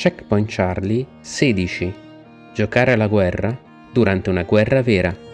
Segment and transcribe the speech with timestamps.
[0.00, 1.94] Checkpoint Charlie 16.
[2.54, 3.54] Giocare alla guerra
[3.92, 5.29] durante una guerra vera.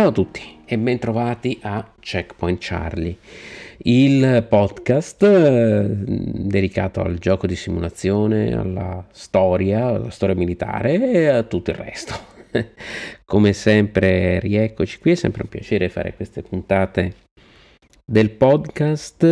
[0.00, 3.18] Ciao a tutti e bentrovati a Checkpoint Charlie,
[3.82, 11.42] il podcast eh, dedicato al gioco di simulazione, alla storia, alla storia militare e a
[11.42, 12.14] tutto il resto.
[13.26, 17.12] Come sempre, rieccoci qui, è sempre un piacere fare queste puntate
[18.10, 19.24] del podcast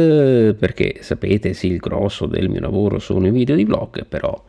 [0.55, 4.41] perché sapete sì il grosso del mio lavoro sono i video di blog però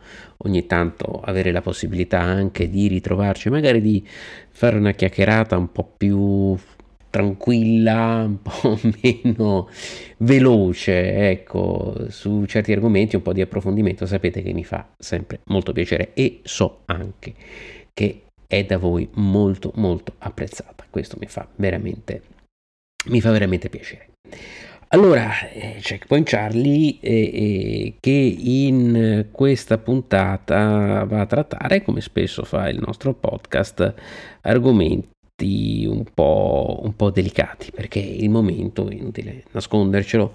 [0.44, 4.06] ogni tanto avere la possibilità anche di ritrovarci magari di
[4.50, 6.56] fare una chiacchierata un po' più
[7.10, 9.68] tranquilla un po' meno
[10.18, 15.72] veloce ecco su certi argomenti un po' di approfondimento sapete che mi fa sempre molto
[15.72, 17.34] piacere e so anche
[17.92, 20.84] che è da voi molto molto apprezzata.
[20.90, 22.22] Questo mi fa veramente,
[23.06, 24.09] mi fa veramente piacere.
[24.92, 32.42] Allora, eh, Checkpoint Charlie eh, eh, che in questa puntata va a trattare, come spesso
[32.42, 33.94] fa il nostro podcast,
[34.40, 40.34] argomenti un po', un po delicati, perché il momento, è inutile nascondercelo,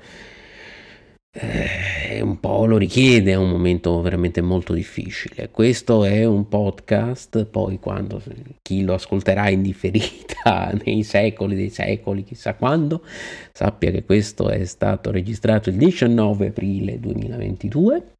[1.37, 5.49] eh, un po' lo richiede, è un momento veramente molto difficile.
[5.51, 8.21] Questo è un podcast, poi quando
[8.61, 13.03] chi lo ascolterà in differita nei secoli dei secoli, chissà quando,
[13.51, 18.13] sappia che questo è stato registrato il 19 aprile 2022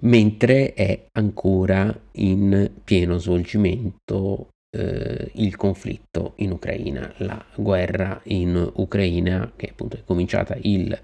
[0.00, 9.52] mentre è ancora in pieno svolgimento eh, il conflitto in Ucraina, la guerra in Ucraina
[9.56, 10.98] che appunto è cominciata il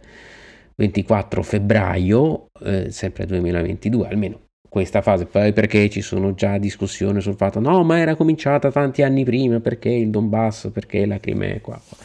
[0.80, 7.34] 24 febbraio, eh, sempre 2022, almeno questa fase, poi perché ci sono già discussioni sul
[7.34, 11.78] fatto no, ma era cominciata tanti anni prima, perché il Donbass, perché la Crimea qua,
[11.86, 11.98] qua.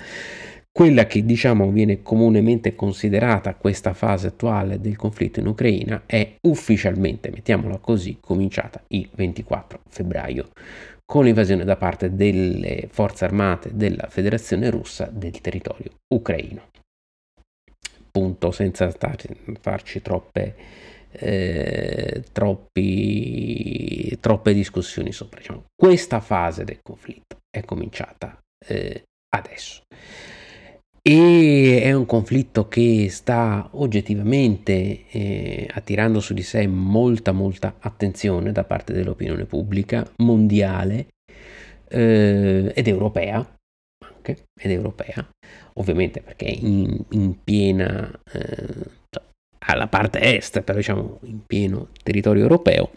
[0.69, 7.29] Quella che diciamo viene comunemente considerata questa fase attuale del conflitto in Ucraina è ufficialmente,
[7.29, 10.49] mettiamola così, cominciata il 24 febbraio
[11.05, 16.73] con l'invasione da parte delle forze armate della Federazione russa del territorio ucraino
[18.15, 18.89] appunto senza
[19.59, 20.55] farci troppe,
[21.11, 25.39] eh, troppi, troppe discussioni sopra.
[25.39, 29.03] Diciamo, questa fase del conflitto è cominciata eh,
[29.35, 29.81] adesso.
[31.07, 38.51] E è un conflitto che sta oggettivamente eh, attirando su di sé molta, molta attenzione
[38.51, 41.09] da parte dell'opinione pubblica mondiale
[41.89, 43.37] eh, ed europea,
[44.03, 45.29] anche, ed europea,
[45.79, 49.23] ovviamente perché in, in piena, eh, cioè,
[49.67, 52.91] alla parte est, però diciamo in pieno territorio europeo,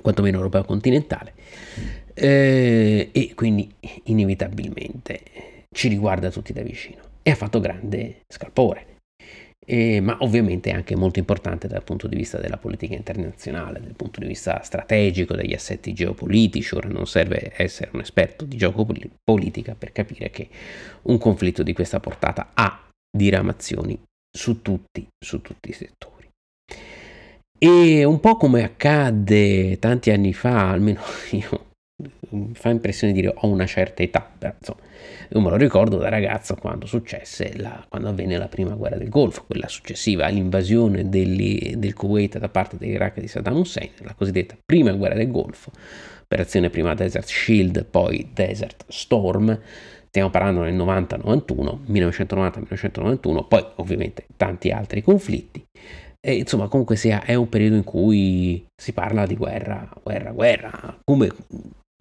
[0.00, 1.34] quantomeno europeo continentale,
[2.14, 3.72] eh, e quindi
[4.04, 5.20] inevitabilmente
[5.72, 7.08] ci riguarda tutti da vicino.
[7.22, 8.99] E ha fatto grande scalpore
[9.72, 13.94] eh, ma ovviamente è anche molto importante dal punto di vista della politica internazionale, dal
[13.94, 16.74] punto di vista strategico, degli assetti geopolitici.
[16.74, 20.48] Ora non serve essere un esperto di geopolitica per capire che
[21.02, 23.96] un conflitto di questa portata ha diramazioni
[24.36, 26.28] su tutti, su tutti i settori.
[27.56, 31.69] E un po' come accadde tanti anni fa, almeno io
[32.52, 34.80] fa impressione dire ho una certa età, però insomma,
[35.30, 39.08] io me lo ricordo da ragazzo quando successe, la, quando avvenne la prima guerra del
[39.08, 44.56] Golfo, quella successiva all'invasione degli, del Kuwait da parte dell'Iraq di Saddam Hussein, la cosiddetta
[44.64, 45.70] prima guerra del Golfo,
[46.22, 49.58] operazione prima Desert Shield, poi Desert Storm,
[50.08, 55.64] stiamo parlando nel 90-91, 1990-1991, poi ovviamente tanti altri conflitti.
[56.22, 61.00] E insomma, comunque sia, è un periodo in cui si parla di guerra, guerra, guerra,
[61.02, 61.30] come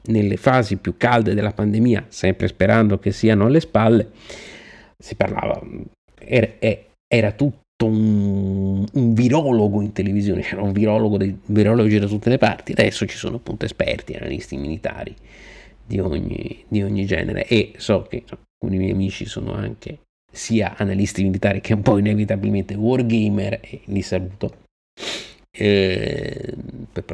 [0.03, 4.11] nelle fasi più calde della pandemia, sempre sperando che siano alle spalle,
[4.97, 5.61] si parlava,
[6.19, 6.49] era,
[7.07, 12.37] era tutto un, un, virologo in televisione, c'era un virologo, dei, virologi da tutte le
[12.37, 15.15] parti, adesso ci sono appunto esperti, analisti militari
[15.85, 19.99] di ogni, di ogni genere e so che alcuni miei amici sono anche
[20.31, 24.67] sia analisti militari che un po' inevitabilmente wargamer e li saluto.
[25.51, 26.53] Eh,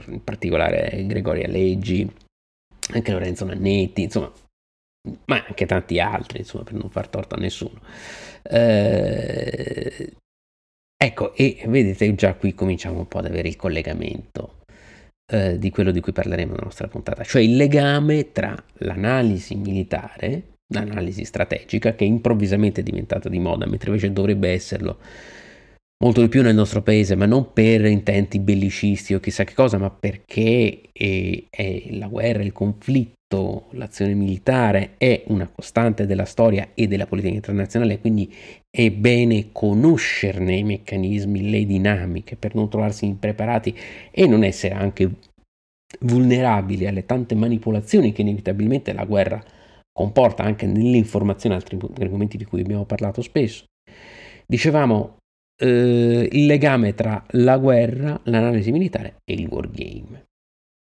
[0.07, 2.11] in particolare Gregoria Leggi,
[2.93, 4.31] anche Lorenzo Nannetti, insomma,
[5.25, 7.79] ma anche tanti altri, insomma, per non far torto a nessuno.
[8.43, 10.13] Eh,
[10.97, 14.63] ecco, e vedete già qui cominciamo un po' ad avere il collegamento
[15.31, 20.53] eh, di quello di cui parleremo nella nostra puntata, cioè il legame tra l'analisi militare,
[20.73, 24.99] l'analisi strategica, che improvvisamente è diventata di moda, mentre invece dovrebbe esserlo
[26.03, 29.77] molto di più nel nostro paese, ma non per intenti bellicisti o chissà che cosa,
[29.77, 36.69] ma perché è, è la guerra, il conflitto, l'azione militare è una costante della storia
[36.74, 38.31] e della politica internazionale, quindi
[38.69, 43.75] è bene conoscerne i meccanismi, le dinamiche per non trovarsi impreparati
[44.12, 45.09] e non essere anche
[46.01, 49.41] vulnerabili alle tante manipolazioni che inevitabilmente la guerra
[49.91, 53.63] comporta anche nell'informazione, altri argomenti di cui abbiamo parlato spesso.
[54.45, 55.18] Dicevamo
[55.57, 60.25] eh, il legame tra la guerra, l'analisi militare e il wargame,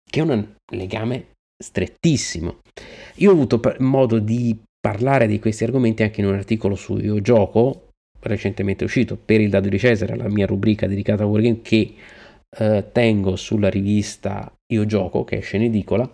[0.09, 1.27] che è un legame
[1.61, 2.59] strettissimo.
[3.15, 7.21] Io ho avuto modo di parlare di questi argomenti anche in un articolo su Io
[7.21, 7.89] Gioco,
[8.21, 11.95] recentemente uscito, per il Dado di Cesare, la mia rubrica dedicata a wargame che
[12.57, 16.11] eh, tengo sulla rivista Io Gioco, che esce in edicola,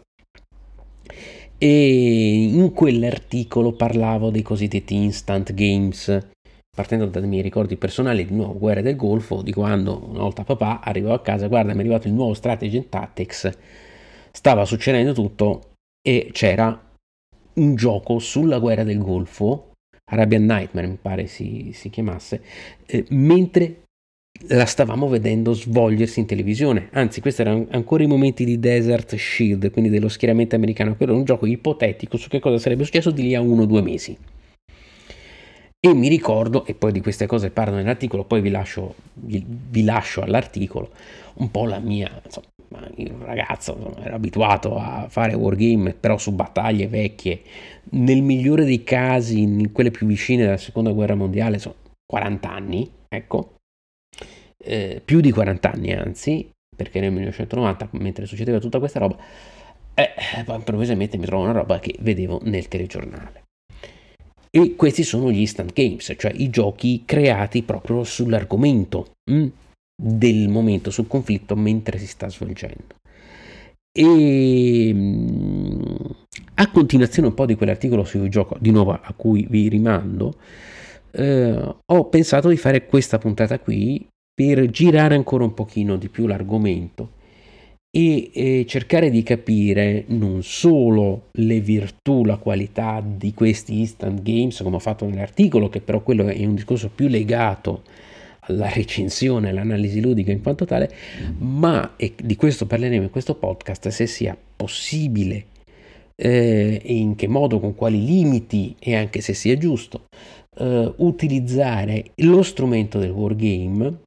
[1.57, 6.33] e in quell'articolo parlavo dei cosiddetti instant games,
[6.75, 10.81] partendo dai miei ricordi personali di nuovo Guerra del Golfo, di quando una volta papà
[10.81, 13.50] arrivò a casa, guarda mi è arrivato il nuovo Strategy Tactics,
[14.31, 15.72] stava succedendo tutto
[16.06, 16.80] e c'era
[17.54, 19.72] un gioco sulla guerra del Golfo,
[20.12, 22.44] Arabian Nightmare mi pare si, si chiamasse,
[22.86, 23.83] eh, mentre
[24.48, 26.89] la stavamo vedendo svolgersi in televisione.
[26.92, 30.98] Anzi, questi erano ancora i momenti di Desert Shield, quindi dello schieramento americano.
[30.98, 33.66] Quello era un gioco ipotetico su che cosa sarebbe successo di lì a uno o
[33.66, 34.18] due mesi.
[35.85, 39.83] E mi ricordo, e poi di queste cose parlo nell'articolo, poi vi lascio, vi, vi
[39.83, 40.89] lascio all'articolo,
[41.35, 42.47] un po' la mia, insomma,
[42.95, 47.39] il ragazzo insomma, era abituato a fare wargame, però su battaglie vecchie,
[47.91, 52.91] nel migliore dei casi, in quelle più vicine della seconda guerra mondiale, sono 40 anni,
[53.07, 53.57] ecco,
[54.57, 59.17] eh, più di 40 anni anzi, perché nel 1990, mentre succedeva tutta questa roba,
[59.93, 60.13] eh,
[60.47, 63.44] improvvisamente mi trovo una roba che vedevo nel telegiornale.
[64.57, 69.47] E questi sono gli instant games, cioè i giochi creati proprio sull'argomento mh, mm,
[70.01, 72.95] del momento, sul conflitto mentre si sta svolgendo.
[73.91, 75.95] E mm,
[76.53, 80.35] a continuazione un po' di quell'articolo sul gioco, di nuovo a cui vi rimando,
[81.11, 86.27] eh, ho pensato di fare questa puntata qui per girare ancora un pochino di più
[86.27, 87.14] l'argomento
[87.95, 94.59] e eh, cercare di capire non solo le virtù, la qualità di questi instant games,
[94.62, 97.83] come ho fatto nell'articolo, che però quello è un discorso più legato
[98.42, 100.92] alla recensione, all'analisi ludica in quanto tale,
[101.38, 105.45] ma, e di questo parleremo in questo podcast, se sia possibile
[106.18, 110.07] eh, e in che modo, con quali limiti e anche se sia giusto,
[110.57, 114.03] eh, utilizzare lo strumento del wargame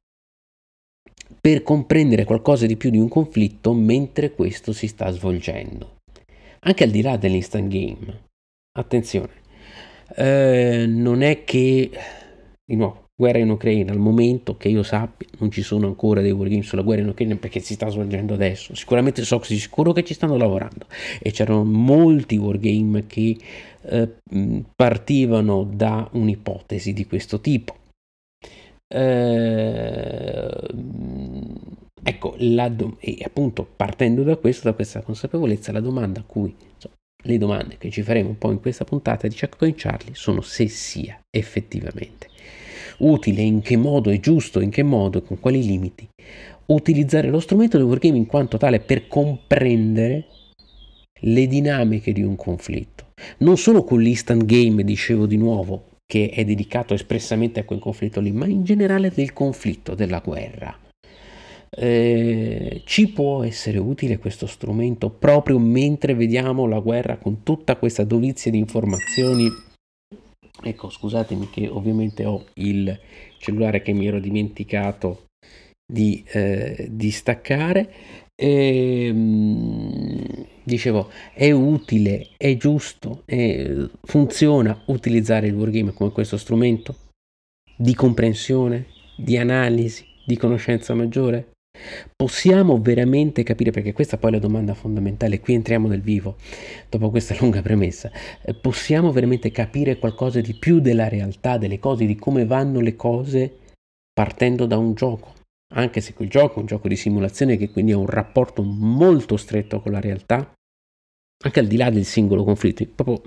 [1.39, 5.97] per comprendere qualcosa di più di un conflitto mentre questo si sta svolgendo.
[6.61, 8.27] Anche al di là dell'instant game.
[8.77, 9.31] Attenzione,
[10.15, 11.89] eh, non è che,
[12.65, 16.31] di nuovo, guerra in Ucraina, al momento che io sappia, non ci sono ancora dei
[16.31, 18.73] wargame sulla guerra in Ucraina perché si sta svolgendo adesso.
[18.75, 20.85] Sicuramente so sicuro che ci stanno lavorando
[21.21, 23.37] e c'erano molti wargame che
[23.81, 24.09] eh,
[24.75, 27.75] partivano da un'ipotesi di questo tipo.
[28.91, 30.49] Eh,
[32.03, 36.95] ecco, do- e appunto partendo da questo, da questa consapevolezza, la domanda a cui, insomma,
[37.23, 40.67] le domande che ci faremo un po' in questa puntata di Checkpoint Charlie sono se
[40.67, 42.27] sia effettivamente
[42.99, 46.07] utile, in che modo è giusto, in che modo, con quali limiti,
[46.67, 50.25] utilizzare lo strumento del wargame in quanto tale per comprendere
[51.21, 53.07] le dinamiche di un conflitto.
[53.39, 58.19] Non solo con l'instant game, dicevo di nuovo, che è dedicato espressamente a quel conflitto
[58.19, 60.75] lì, ma in generale del conflitto, della guerra.
[61.69, 68.03] Eh, ci può essere utile questo strumento proprio mentre vediamo la guerra con tutta questa
[68.03, 69.47] dovizia di informazioni.
[70.63, 72.99] Ecco, scusatemi che ovviamente ho il
[73.37, 75.25] cellulare che mi ero dimenticato
[75.85, 77.93] di, eh, di staccare.
[78.41, 83.69] E, ehm, dicevo, è utile, è giusto, è,
[84.03, 86.95] funziona utilizzare il wargame come questo strumento
[87.75, 88.85] di comprensione,
[89.17, 91.49] di analisi, di conoscenza maggiore?
[92.15, 96.37] Possiamo veramente capire, perché questa poi è la domanda fondamentale, qui entriamo nel vivo,
[96.89, 98.09] dopo questa lunga premessa,
[98.41, 102.95] eh, possiamo veramente capire qualcosa di più della realtà, delle cose, di come vanno le
[102.95, 103.57] cose
[104.13, 105.38] partendo da un gioco?
[105.75, 109.37] Anche se quel gioco è un gioco di simulazione che quindi ha un rapporto molto
[109.37, 110.51] stretto con la realtà,
[111.43, 113.21] anche al di là del singolo conflitto, proprio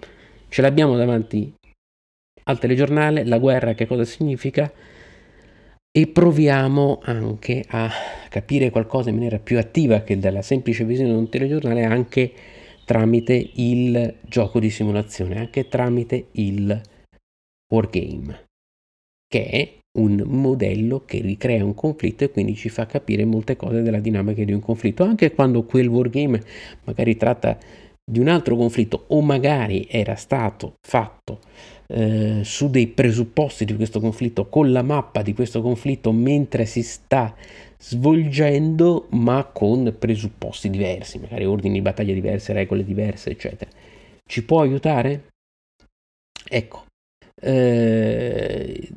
[0.48, 1.54] ce l'abbiamo davanti
[2.44, 4.70] al telegiornale, la guerra che cosa significa,
[5.94, 7.90] e proviamo anche a
[8.28, 12.32] capire qualcosa in maniera più attiva che dalla semplice visione di un telegiornale anche
[12.84, 16.80] tramite il gioco di simulazione, anche tramite il
[17.72, 18.44] wargame,
[19.28, 23.82] che è un modello che ricrea un conflitto e quindi ci fa capire molte cose
[23.82, 26.42] della dinamica di un conflitto, anche quando quel wargame
[26.84, 27.58] magari tratta
[28.04, 31.40] di un altro conflitto o magari era stato fatto
[31.88, 36.82] eh, su dei presupposti di questo conflitto, con la mappa di questo conflitto mentre si
[36.82, 37.34] sta
[37.78, 43.70] svolgendo, ma con presupposti diversi, magari ordini di battaglia diverse, regole diverse, eccetera.
[44.24, 45.28] Ci può aiutare?
[46.48, 46.84] Ecco,
[47.40, 48.88] eh,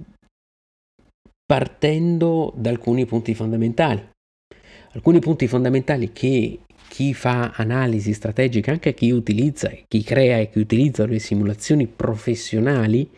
[1.45, 4.09] partendo da alcuni punti fondamentali.
[4.93, 10.59] Alcuni punti fondamentali che chi fa analisi strategica, anche chi utilizza, chi crea e chi
[10.59, 13.09] utilizza le simulazioni professionali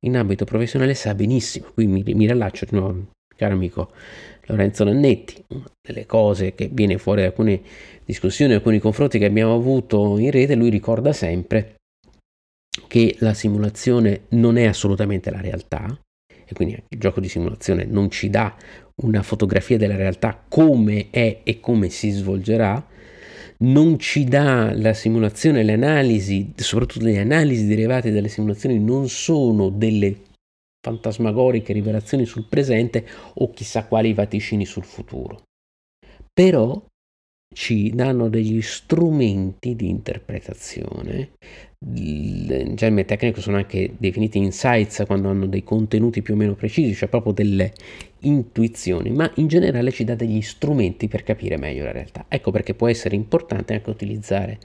[0.00, 1.68] in ambito professionale sa benissimo.
[1.72, 3.92] Qui mi, mi riallaccio di nuovo, caro amico
[4.46, 7.62] Lorenzo Nannetti, una delle cose che viene fuori da alcune
[8.04, 11.76] discussioni, alcuni confronti che abbiamo avuto in rete, lui ricorda sempre
[12.88, 15.96] che la simulazione non è assolutamente la realtà,
[16.52, 18.54] e quindi il gioco di simulazione non ci dà
[18.96, 22.86] una fotografia della realtà come è e come si svolgerà,
[23.58, 29.70] non ci dà la simulazione, le analisi, soprattutto le analisi derivate dalle simulazioni non sono
[29.70, 30.16] delle
[30.84, 35.42] fantasmagoriche rivelazioni sul presente o chissà quali vaticini sul futuro.
[36.32, 36.82] Però
[37.52, 41.30] ci danno degli strumenti di interpretazione.
[41.94, 46.94] In germe tecnico sono anche definiti insights quando hanno dei contenuti più o meno precisi,
[46.94, 47.72] cioè proprio delle
[48.20, 52.26] intuizioni, ma in generale ci dà degli strumenti per capire meglio la realtà.
[52.28, 54.58] Ecco perché può essere importante anche utilizzare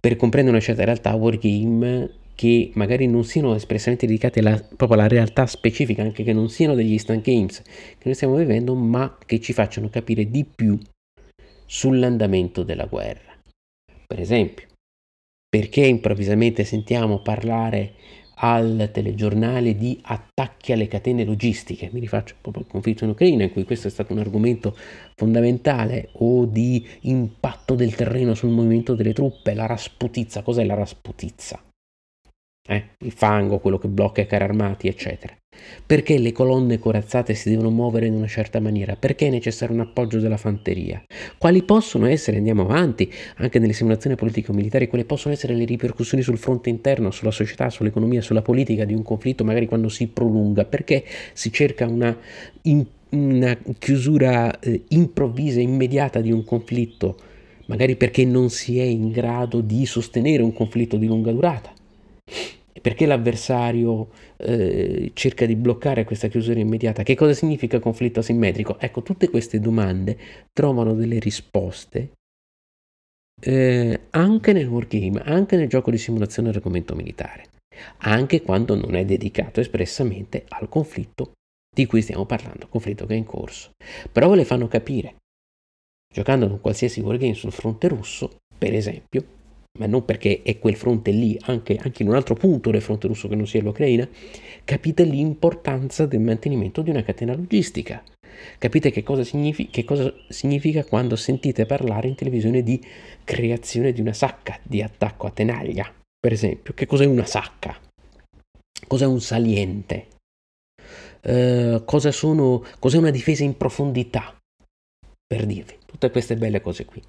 [0.00, 5.08] per comprendere una certa realtà wargame che magari non siano espressamente dedicati alla, proprio alla
[5.08, 9.40] realtà specifica, anche che non siano degli instant games che noi stiamo vivendo, ma che
[9.40, 10.76] ci facciano capire di più
[11.74, 13.36] sull'andamento della guerra.
[14.06, 14.68] Per esempio,
[15.48, 17.94] perché improvvisamente sentiamo parlare
[18.36, 23.50] al telegiornale di attacchi alle catene logistiche, mi rifaccio proprio al conflitto in Ucraina in
[23.50, 24.76] cui questo è stato un argomento
[25.16, 31.60] fondamentale, o di impatto del terreno sul movimento delle truppe, la rasputizza, cos'è la rasputizza?
[32.66, 35.36] eh, il fango, quello che blocca i carri armati, eccetera.
[35.86, 38.96] Perché le colonne corazzate si devono muovere in una certa maniera?
[38.96, 41.02] Perché è necessario un appoggio della fanteria?
[41.36, 46.38] Quali possono essere, andiamo avanti, anche nelle simulazioni politico-militari, quali possono essere le ripercussioni sul
[46.38, 50.64] fronte interno, sulla società, sull'economia, sulla politica di un conflitto, magari quando si prolunga?
[50.64, 52.16] Perché si cerca una,
[52.62, 57.16] in, una chiusura eh, improvvisa, immediata di un conflitto?
[57.66, 61.72] Magari perché non si è in grado di sostenere un conflitto di lunga durata
[62.84, 64.08] perché l'avversario
[64.44, 67.02] eh, cerca di bloccare questa chiusura immediata?
[67.02, 68.78] Che cosa significa conflitto asimmetrico?
[68.78, 70.18] Ecco, tutte queste domande
[70.52, 72.12] trovano delle risposte
[73.40, 77.50] eh, anche nel wargame, anche nel gioco di simulazione argomento militare,
[77.98, 81.32] anche quando non è dedicato espressamente al conflitto
[81.74, 83.72] di cui stiamo parlando, conflitto che è in corso.
[84.12, 85.16] Però le fanno capire.
[86.12, 89.33] Giocando con qualsiasi wargame sul fronte russo, per esempio,
[89.78, 93.08] ma non perché è quel fronte lì, anche, anche, in un altro punto del fronte
[93.08, 94.08] russo che non sia l'Ucraina,
[94.64, 98.02] capite l'importanza del mantenimento di una catena logistica.
[98.58, 102.80] Capite che cosa, significa, che cosa significa quando sentite parlare in televisione di
[103.24, 106.72] creazione di una sacca di attacco a tenaglia, per esempio.
[106.72, 107.76] Che cos'è una sacca?
[108.86, 110.08] Cos'è un saliente?
[111.22, 114.36] Uh, cosa sono, cos'è una difesa in profondità?
[115.26, 117.02] Per dirvi, tutte queste belle cose qui.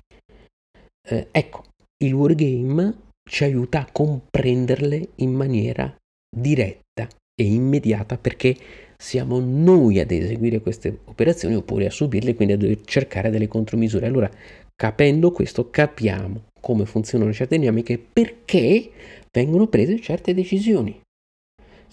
[1.09, 1.65] Uh, ecco,
[2.03, 5.95] il wargame ci aiuta a comprenderle in maniera
[6.35, 8.55] diretta e immediata perché
[8.97, 14.05] siamo noi ad eseguire queste operazioni oppure a subirle, quindi a dover cercare delle contromisure.
[14.05, 14.29] Allora,
[14.75, 18.89] capendo questo, capiamo come funzionano certe dinamiche e perché
[19.31, 21.01] vengono prese certe decisioni.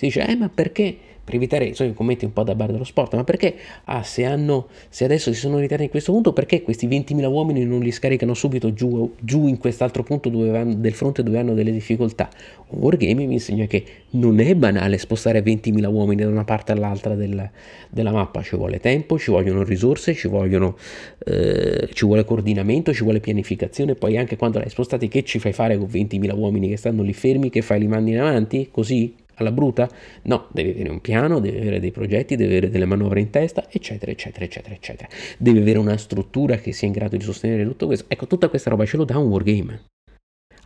[0.03, 3.15] Si dice, eh, ma perché per evitare sono commenti un po' da bar dello sport,
[3.15, 3.55] ma perché
[3.85, 7.65] ah, se, hanno, se adesso si sono ritirati in questo punto, perché questi 20.000 uomini
[7.65, 11.71] non li scaricano subito giù, giù in quest'altro punto hanno, del fronte dove hanno delle
[11.71, 12.29] difficoltà?
[12.71, 17.49] Wargame mi insegna che non è banale spostare 20.000 uomini da una parte all'altra del,
[17.89, 20.77] della mappa, ci vuole tempo, ci vogliono risorse, ci, vogliono,
[21.25, 25.53] eh, ci vuole coordinamento, ci vuole pianificazione, poi anche quando l'hai spostati che ci fai
[25.53, 28.67] fare con 20.000 uomini che stanno lì fermi, che fai li mandi in avanti?
[28.73, 29.21] Così?
[29.43, 29.89] Alla bruta?
[30.23, 33.67] No, devi avere un piano, devi avere dei progetti, devi avere delle manovre in testa,
[33.71, 35.09] eccetera, eccetera, eccetera, eccetera.
[35.39, 38.07] Devi avere una struttura che sia in grado di sostenere tutto questo.
[38.09, 39.83] Ecco, tutta questa roba ce lo dà un wargame.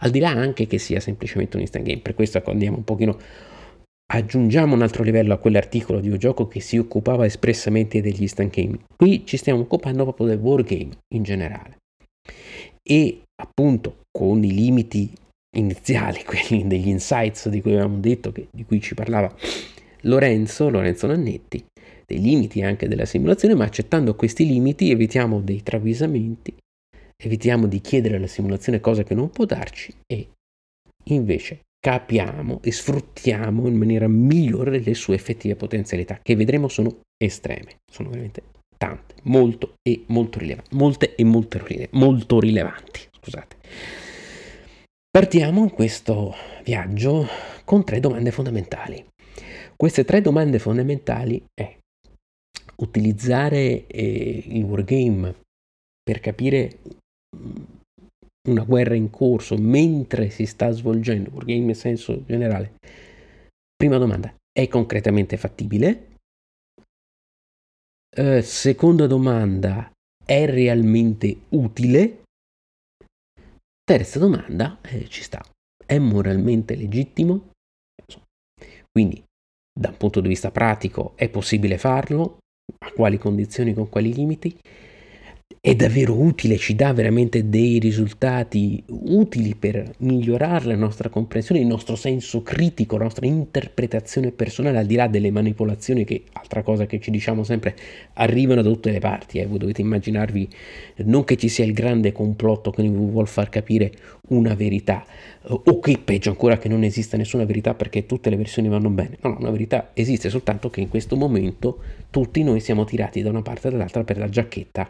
[0.01, 2.85] Al di là anche che sia semplicemente un instant game, per questo ecco, andiamo un
[2.85, 3.19] pochino
[4.09, 8.55] aggiungiamo un altro livello a quell'articolo di un gioco che si occupava espressamente degli instant
[8.55, 8.79] game.
[8.97, 11.79] Qui ci stiamo occupando proprio del wargame in generale.
[12.83, 15.11] E appunto con i limiti
[15.59, 19.35] iniziali, quelli degli insights di cui avevamo detto, che, di cui ci parlava
[20.03, 21.65] Lorenzo, Lorenzo Nannetti,
[22.07, 26.55] dei limiti anche della simulazione, ma accettando questi limiti evitiamo dei travisamenti,
[27.17, 30.29] evitiamo di chiedere alla simulazione cose che non può darci e
[31.05, 37.79] invece capiamo e sfruttiamo in maniera migliore le sue effettive potenzialità, che vedremo sono estreme,
[37.91, 38.43] sono veramente
[38.77, 43.57] tante, molto e molto rilevanti, molte e molto, rile- molto rilevanti, scusate.
[45.17, 47.27] Partiamo in questo viaggio
[47.65, 49.03] con tre domande fondamentali.
[49.75, 51.79] Queste tre domande fondamentali è
[52.83, 55.35] utilizzare eh, il wargame
[56.03, 56.81] per capire
[58.51, 62.75] una guerra in corso mentre si sta svolgendo, wargame in senso generale.
[63.75, 66.17] Prima domanda, è concretamente fattibile?
[68.19, 69.91] Uh, seconda domanda,
[70.23, 72.25] è realmente utile?
[73.89, 75.41] Terza domanda, eh, ci sta,
[75.87, 77.51] è moralmente legittimo?
[78.91, 79.23] Quindi,
[79.73, 82.39] da un punto di vista pratico, è possibile farlo?
[82.79, 84.59] A quali condizioni, con quali limiti?
[85.67, 91.67] È davvero utile, ci dà veramente dei risultati utili per migliorare la nostra comprensione, il
[91.67, 96.87] nostro senso critico, la nostra interpretazione personale, al di là delle manipolazioni che, altra cosa
[96.87, 97.75] che ci diciamo sempre,
[98.15, 99.39] arrivano da tutte le parti.
[99.39, 99.47] Eh.
[99.47, 100.49] Voi dovete immaginarvi
[100.99, 103.91] non che ci sia il grande complotto che vi vuol far capire
[104.29, 105.05] una verità,
[105.49, 109.19] o che peggio ancora che non esista nessuna verità perché tutte le versioni vanno bene.
[109.21, 111.79] No, no, una verità esiste soltanto che in questo momento
[112.11, 114.89] tutti noi siamo tirati da una parte o dall'altra per la giacchetta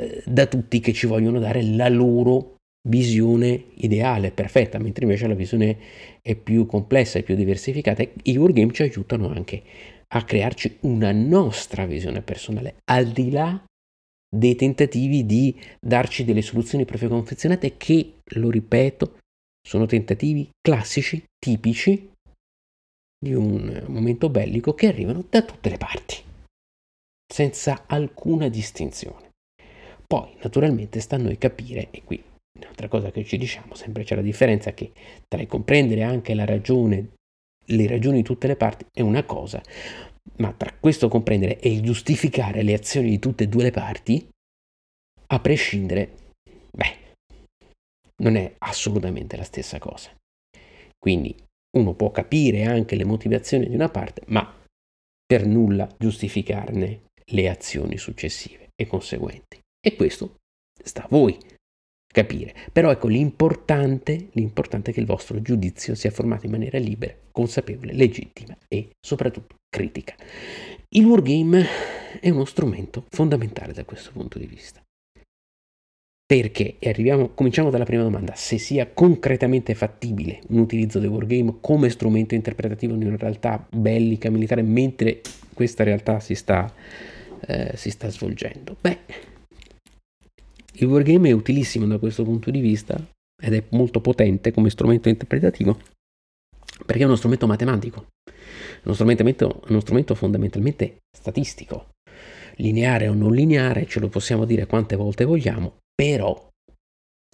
[0.00, 2.56] eh, da tutti che ci vogliono dare la loro
[2.88, 5.76] visione ideale, perfetta, mentre invece la visione
[6.22, 8.02] è più complessa e più diversificata.
[8.22, 9.62] I wargame ci aiutano anche
[10.08, 13.62] a crearci una nostra visione personale, al di là
[14.34, 19.18] dei tentativi di darci delle soluzioni preconfezionate che, lo ripeto,
[19.60, 22.10] sono tentativi classici, tipici
[23.22, 26.16] di un momento bellico che arrivano da tutte le parti,
[27.26, 29.29] senza alcuna distinzione.
[30.10, 32.20] Poi, naturalmente, sta a noi capire, e qui
[32.58, 34.90] un'altra cosa che ci diciamo, sempre c'è la differenza che
[35.28, 37.12] tra il comprendere anche la ragione,
[37.66, 39.62] le ragioni di tutte le parti è una cosa,
[40.38, 44.28] ma tra questo comprendere e il giustificare le azioni di tutte e due le parti,
[45.28, 46.32] a prescindere,
[46.72, 46.96] beh,
[48.16, 50.10] non è assolutamente la stessa cosa.
[50.98, 51.36] Quindi
[51.78, 54.58] uno può capire anche le motivazioni di una parte, ma
[55.24, 59.60] per nulla giustificarne le azioni successive e conseguenti.
[59.80, 60.36] E questo
[60.82, 61.36] sta a voi
[62.06, 62.54] capire.
[62.72, 67.92] Però ecco l'importante, l'importante è che il vostro giudizio sia formato in maniera libera, consapevole,
[67.92, 70.14] legittima e soprattutto critica.
[70.90, 71.64] Il wargame
[72.20, 74.82] è uno strumento fondamentale da questo punto di vista.
[76.26, 76.76] Perché?
[76.78, 81.90] E arriviamo, cominciamo dalla prima domanda, se sia concretamente fattibile un utilizzo del wargame come
[81.90, 85.22] strumento interpretativo di una realtà bellica, militare, mentre
[85.54, 86.72] questa realtà si sta,
[87.46, 88.76] eh, si sta svolgendo.
[88.80, 88.98] Beh,
[90.84, 92.96] il wargame è utilissimo da questo punto di vista
[93.42, 95.78] ed è molto potente come strumento interpretativo
[96.84, 98.06] perché è uno strumento matematico,
[98.84, 101.90] uno strumento, uno strumento fondamentalmente statistico,
[102.56, 106.48] lineare o non lineare, ce lo possiamo dire quante volte vogliamo, però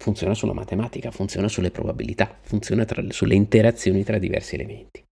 [0.00, 5.04] funziona sulla matematica, funziona sulle probabilità, funziona tra, sulle interazioni tra diversi elementi.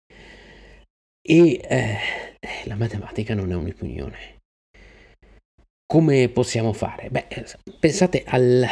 [1.25, 1.97] E eh,
[2.65, 4.39] la matematica non è un'opinione,
[5.93, 7.11] come possiamo fare?
[7.11, 7.27] Beh,
[7.79, 8.65] pensate al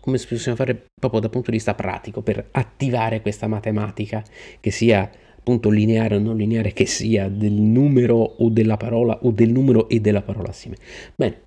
[0.00, 4.24] come possiamo fare proprio dal punto di vista pratico per attivare questa matematica
[4.58, 9.30] che sia appunto lineare o non lineare, che sia del numero o della parola o
[9.30, 10.76] del numero e della parola assieme.
[11.14, 11.42] Bene,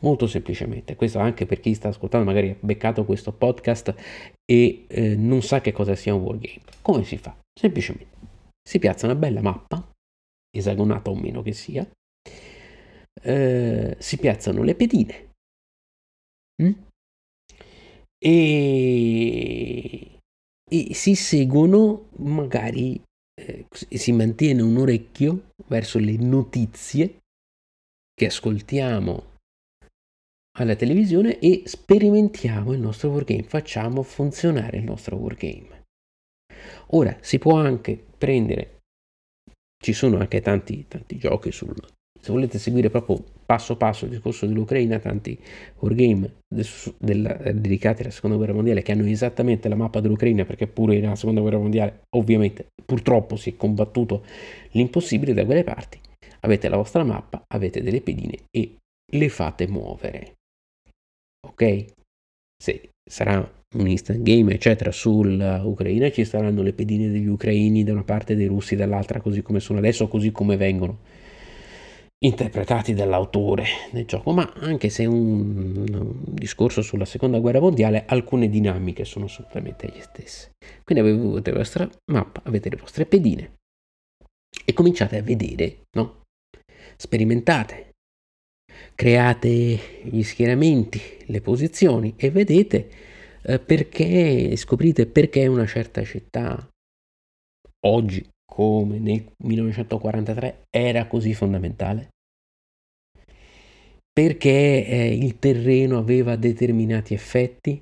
[0.00, 3.94] molto semplicemente, questo anche per chi sta ascoltando, magari ha beccato questo podcast
[4.44, 6.62] e eh, non sa che cosa sia un wargame.
[6.82, 7.36] Come si fa?
[7.56, 8.16] Semplicemente
[8.68, 9.92] si piazza una bella mappa,
[10.50, 11.88] esagonata o meno che sia,
[13.22, 15.32] eh, si piazzano le pedine
[16.62, 16.72] mm?
[18.18, 20.18] e,
[20.68, 23.00] e, si seguono magari
[23.34, 27.18] eh, si mantiene un orecchio verso le notizie
[28.14, 29.28] che ascoltiamo
[30.58, 35.84] alla televisione e sperimentiamo il nostro wargame, facciamo funzionare il nostro wargame.
[36.88, 38.80] Ora si può anche prendere,
[39.82, 41.74] ci sono anche tanti, tanti giochi sul,
[42.20, 45.36] se volete seguire proprio passo passo il discorso dell'Ucraina, tanti
[45.78, 51.00] wargame del, dedicati alla seconda guerra mondiale che hanno esattamente la mappa dell'Ucraina perché pure
[51.00, 54.24] nella seconda guerra mondiale ovviamente purtroppo si è combattuto
[54.72, 55.98] l'impossibile da quelle parti.
[56.40, 58.76] Avete la vostra mappa, avete delle pedine e
[59.12, 60.34] le fate muovere.
[61.46, 61.86] Ok?
[62.62, 63.38] Se sarà
[63.76, 68.36] un instant game, eccetera, sull'Ucraina, ci saranno le pedine degli ucraini da una parte e
[68.36, 70.98] dei russi dall'altra, così come sono adesso, così come vengono
[72.22, 78.48] interpretati dall'autore del gioco, ma anche se un, un, discorso sulla seconda guerra mondiale, alcune
[78.48, 80.50] dinamiche sono assolutamente le stesse.
[80.84, 83.54] Quindi avete la vostra mappa, avete le vostre pedine
[84.64, 86.24] e cominciate a vedere, no?
[86.96, 87.92] Sperimentate,
[88.94, 92.90] create gli schieramenti, le posizioni e vedete
[93.42, 96.68] eh, perché scoprite perché una certa città
[97.86, 102.08] oggi come nel 1943 era così fondamentale?
[104.12, 107.80] Perché eh, il terreno aveva determinati effetti?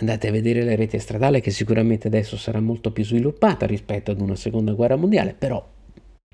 [0.00, 4.20] Andate a vedere la rete stradale che sicuramente adesso sarà molto più sviluppata rispetto ad
[4.20, 5.66] una seconda guerra mondiale, però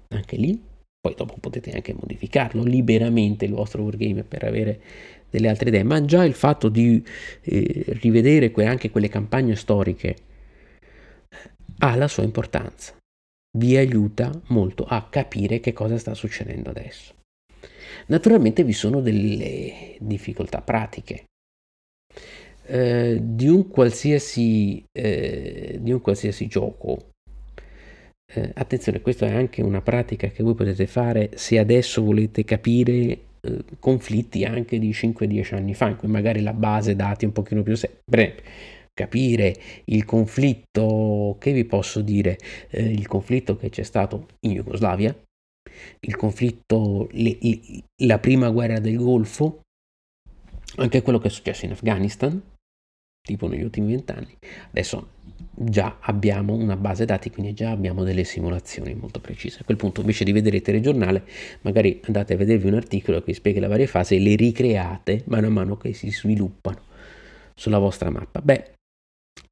[0.09, 0.61] anche lì
[1.01, 4.81] poi dopo potete anche modificarlo liberamente il vostro wargame per avere
[5.31, 7.03] delle altre idee, ma già il fatto di
[7.43, 10.17] eh, rivedere que- anche quelle campagne storiche
[11.79, 12.97] ha la sua importanza,
[13.57, 17.15] vi aiuta molto a capire che cosa sta succedendo adesso.
[18.07, 21.25] Naturalmente vi sono delle difficoltà pratiche.
[22.67, 27.11] Eh, di, un qualsiasi, eh, di un qualsiasi gioco
[28.33, 33.19] eh, attenzione, questa è anche una pratica che voi potete fare se adesso volete capire
[33.41, 37.63] eh, conflitti anche di 5-10 anni fa, in cui magari la base dati un pochino
[37.63, 38.43] più sempre.
[38.95, 42.39] Capire il conflitto, che vi posso dire,
[42.71, 45.15] eh, il conflitto che c'è stato in Jugoslavia,
[46.01, 47.61] il conflitto, le, le,
[48.05, 49.63] la prima guerra del Golfo,
[50.77, 52.41] anche quello che è successo in Afghanistan,
[53.21, 54.37] tipo negli ultimi vent'anni.
[54.71, 55.09] Adesso
[55.57, 59.61] già abbiamo una base dati, quindi già abbiamo delle simulazioni molto precise.
[59.61, 61.25] A quel punto, invece di vedere il telegiornale,
[61.63, 65.47] magari andate a vedervi un articolo che spiega le varie fasi e le ricreate mano
[65.47, 66.83] a mano che si sviluppano
[67.55, 68.41] sulla vostra mappa.
[68.41, 68.74] Beh,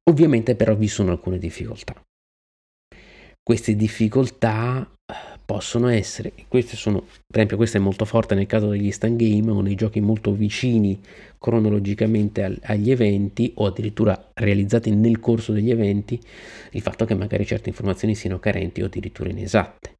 [0.09, 1.95] ovviamente però vi sono alcune difficoltà.
[3.41, 4.89] Queste difficoltà
[5.45, 9.51] possono essere, queste sono, per esempio questa è molto forte nel caso degli stand game
[9.51, 10.99] o nei giochi molto vicini
[11.37, 16.19] cronologicamente al, agli eventi o addirittura realizzati nel corso degli eventi,
[16.71, 19.95] il fatto che magari certe informazioni siano carenti o addirittura inesatte.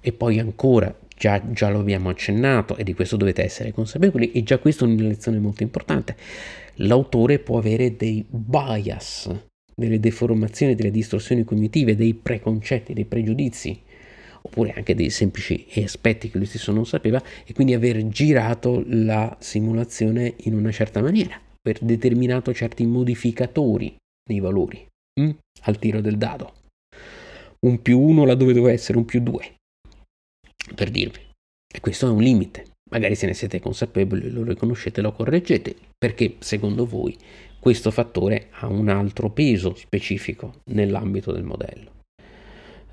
[0.00, 4.42] E poi ancora, già, già lo abbiamo accennato e di questo dovete essere consapevoli e
[4.42, 6.16] già questa è una lezione molto importante,
[6.76, 9.30] l'autore può avere dei bias,
[9.72, 13.80] delle deformazioni, delle distorsioni cognitive, dei preconcetti, dei pregiudizi
[14.44, 19.36] oppure anche dei semplici aspetti che lui stesso non sapeva e quindi aver girato la
[19.38, 23.94] simulazione in una certa maniera, aver determinato certi modificatori
[24.28, 24.84] nei valori
[25.20, 25.30] hm?
[25.62, 26.54] al tiro del dado.
[27.60, 29.54] Un più uno laddove doveva essere un più due,
[30.74, 31.20] per dirvi.
[31.72, 32.70] E questo è un limite.
[32.90, 37.16] Magari se ne siete consapevoli, lo riconoscete, lo correggete, perché secondo voi
[37.58, 41.90] questo fattore ha un altro peso specifico nell'ambito del modello.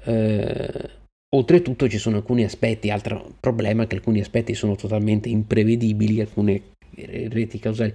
[0.04, 0.98] Eh,
[1.32, 7.60] Oltretutto ci sono alcuni aspetti, altro problema che alcuni aspetti sono totalmente imprevedibili, alcune reti
[7.60, 7.94] causali,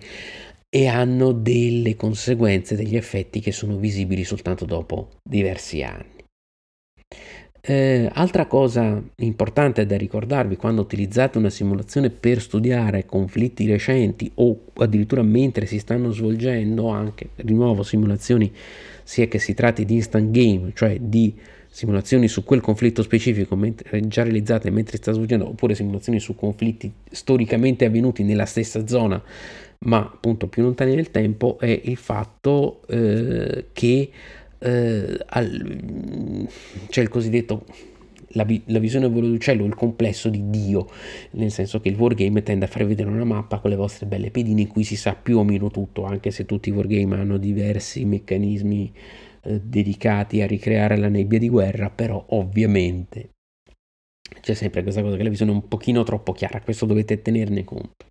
[0.69, 6.23] e hanno delle conseguenze, degli effetti che sono visibili soltanto dopo diversi anni.
[7.67, 14.65] Eh, altra cosa importante da ricordarvi quando utilizzate una simulazione per studiare conflitti recenti o
[14.75, 18.53] addirittura mentre si stanno svolgendo anche di nuovo simulazioni
[19.03, 21.35] sia che si tratti di instant game, cioè di
[21.71, 26.93] simulazioni su quel conflitto specifico mentre, già realizzate mentre sta svolgendo, oppure simulazioni su conflitti
[27.11, 29.23] storicamente avvenuti nella stessa zona,
[29.79, 34.11] ma appunto più lontani nel tempo, è il fatto eh, che
[34.65, 36.49] eh, al,
[36.89, 37.67] c'è il cosiddetto
[38.29, 40.89] la, la, visione volo d'uccello, il complesso di Dio,
[41.33, 44.31] nel senso che il wargame tende a far vedere una mappa con le vostre belle
[44.31, 47.37] pedine in cui si sa più o meno tutto, anche se tutti i wargame hanno
[47.37, 48.93] diversi meccanismi
[49.43, 53.31] eh, dedicati a ricreare la nebbia di guerra, però ovviamente
[54.41, 57.63] c'è sempre questa cosa che la visione è un pochino troppo chiara, questo dovete tenerne
[57.63, 58.07] conto.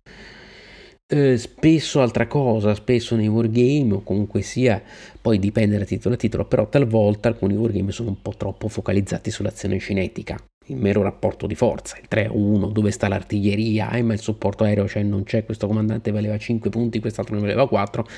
[1.06, 4.82] Eh, spesso altra cosa, spesso nei wargame o comunque sia,
[5.20, 9.30] poi dipende da titolo a titolo, però talvolta alcuni wargame sono un po' troppo focalizzati
[9.30, 14.02] sull'azione cinetica, il mero rapporto di forza, il 3 a 1, dove sta l'artiglieria, eh,
[14.02, 17.68] ma il supporto aereo cioè non c'è, questo comandante valeva 5 punti, quest'altro ne valeva
[17.68, 18.08] 4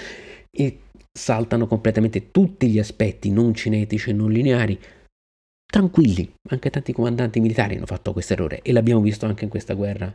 [0.48, 0.78] e
[1.12, 4.78] saltano completamente tutti gli aspetti non cinetici e non lineari
[5.66, 9.74] tranquilli, anche tanti comandanti militari hanno fatto questo errore e l'abbiamo visto anche in questa
[9.74, 10.12] guerra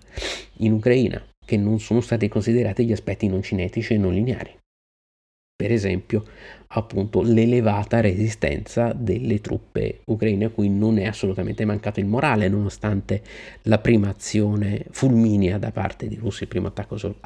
[0.60, 4.58] in Ucraina, che non sono stati considerati gli aspetti non cinetici e non lineari.
[5.62, 6.26] Per esempio,
[6.70, 13.22] appunto, l'elevata resistenza delle truppe ucraine a cui non è assolutamente mancato il morale, nonostante
[13.64, 17.20] la prima azione fulminea da parte di russi, il primo attacco sor-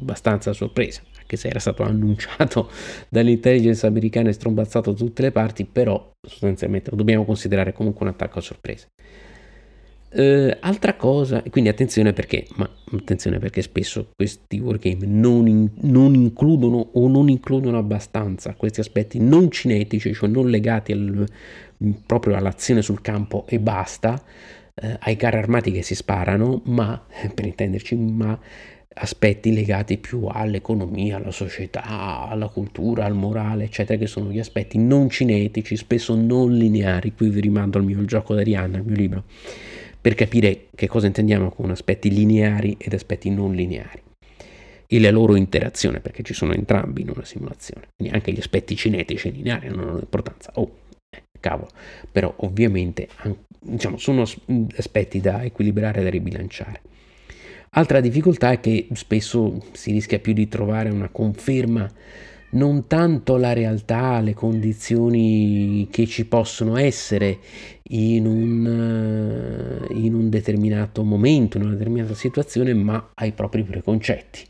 [0.00, 2.70] abbastanza sorpresa, anche se era stato annunciato
[3.10, 8.12] dall'intelligence americana e strombazzato da tutte le parti, però sostanzialmente lo dobbiamo considerare comunque un
[8.12, 8.86] attacco a sorpresa.
[10.10, 16.14] Uh, altra cosa, quindi attenzione perché, ma attenzione perché spesso questi wargame non, in, non,
[16.14, 21.28] includono o non includono abbastanza questi aspetti non cinetici, cioè non legati al,
[22.06, 24.18] proprio all'azione sul campo e basta,
[24.82, 28.38] uh, ai carri armati che si sparano, ma per intenderci, ma
[29.00, 31.84] aspetti legati più all'economia, alla società,
[32.28, 37.12] alla cultura, al morale, eccetera, che sono gli aspetti non cinetici, spesso non lineari.
[37.12, 39.24] Qui vi rimando al mio gioco d'Arianna, il mio libro
[40.08, 44.00] per capire che cosa intendiamo con aspetti lineari ed aspetti non lineari
[44.86, 47.88] e la loro interazione, perché ci sono entrambi in una simulazione.
[47.94, 50.50] Quindi anche gli aspetti cinetici e lineari non hanno importanza.
[50.54, 50.76] Oh,
[51.10, 51.68] eh, cavolo.
[52.10, 53.06] Però ovviamente
[53.60, 54.24] diciamo, sono
[54.78, 56.80] aspetti da equilibrare e da ribilanciare.
[57.72, 61.86] Altra difficoltà è che spesso si rischia più di trovare una conferma
[62.50, 67.38] non tanto la realtà, le condizioni che ci possono essere
[67.90, 74.46] in un, eh, in un determinato momento, in una determinata situazione, ma ai propri preconcetti.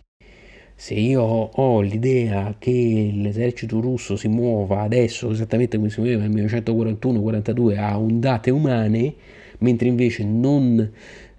[0.75, 6.45] Se io ho l'idea che l'esercito russo si muova adesso esattamente come si muoveva nel
[6.45, 9.15] 1941-42 a ondate umane,
[9.59, 10.89] mentre invece non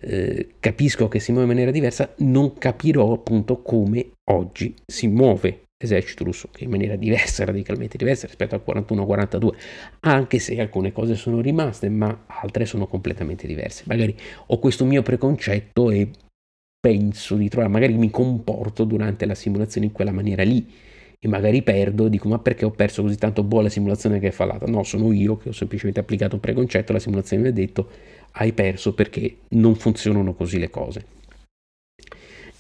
[0.02, 5.68] eh, capisco che si muove in maniera diversa, non capirò appunto come oggi si muove
[5.82, 9.50] esercito russo, che in maniera diversa, radicalmente diversa rispetto al 41-42,
[10.02, 13.84] anche se alcune cose sono rimaste, ma altre sono completamente diverse.
[13.88, 14.16] Magari
[14.48, 16.10] ho questo mio preconcetto e
[16.80, 20.66] penso di trovare, magari mi comporto durante la simulazione in quella maniera lì
[21.18, 24.32] e magari perdo, dico ma perché ho perso così tanto buona la simulazione che è
[24.32, 24.66] fallata?
[24.66, 27.90] No, sono io che ho semplicemente applicato un preconcetto, la simulazione mi ha detto
[28.34, 31.18] hai perso perché non funzionano così le cose.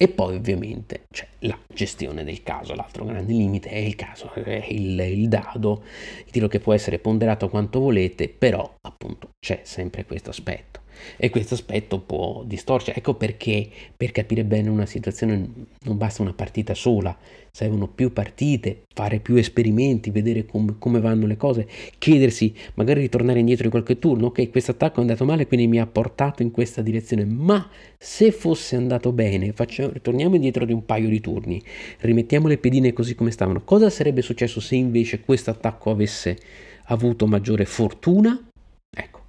[0.01, 4.65] E poi ovviamente c'è la gestione del caso, l'altro grande limite è il caso, è
[4.69, 5.83] il, il dado,
[6.23, 10.79] il tiro che può essere ponderato quanto volete, però appunto c'è sempre questo aspetto
[11.17, 12.97] e questo aspetto può distorcere.
[12.97, 17.17] Ecco perché per capire bene una situazione non basta una partita sola,
[17.51, 23.39] servono più partite, fare più esperimenti, vedere com- come vanno le cose, chiedersi, magari ritornare
[23.39, 26.51] indietro di qualche turno, ok, questo attacco è andato male, quindi mi ha portato in
[26.51, 31.61] questa direzione, ma se fosse andato bene, facciamo, ritorniamo indietro di un paio di turni,
[31.99, 36.37] rimettiamo le pedine così come stavano, cosa sarebbe successo se invece questo attacco avesse
[36.85, 38.48] avuto maggiore fortuna?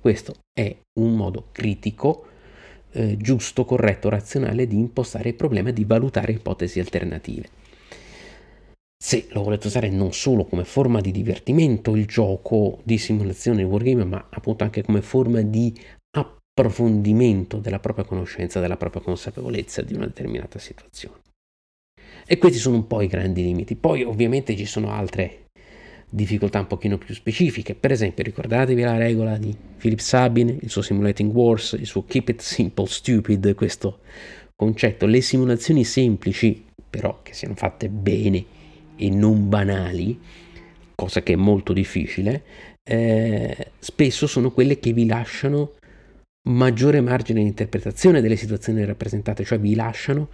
[0.01, 2.27] Questo è un modo critico,
[2.93, 7.49] eh, giusto, corretto, razionale di impostare il problema, di valutare ipotesi alternative.
[9.03, 14.05] Se lo volete usare non solo come forma di divertimento, il gioco di simulazione wargame,
[14.05, 15.79] ma appunto anche come forma di
[16.11, 21.21] approfondimento della propria conoscenza, della propria consapevolezza di una determinata situazione.
[22.27, 23.75] E questi sono un po' i grandi limiti.
[23.75, 25.47] Poi ovviamente ci sono altre
[26.11, 27.75] difficoltà un pochino più specifiche.
[27.75, 32.31] Per esempio, ricordatevi la regola di Philip Sabin, il suo Simulating Wars, il suo Keep
[32.31, 34.01] It Simple Stupid, questo
[34.57, 35.07] concetto.
[35.07, 38.45] Le simulazioni semplici, però che siano fatte bene
[38.97, 40.19] e non banali,
[40.95, 42.43] cosa che è molto difficile,
[42.83, 45.75] eh, spesso sono quelle che vi lasciano
[46.49, 50.29] maggiore margine di interpretazione delle situazioni rappresentate, cioè vi lasciano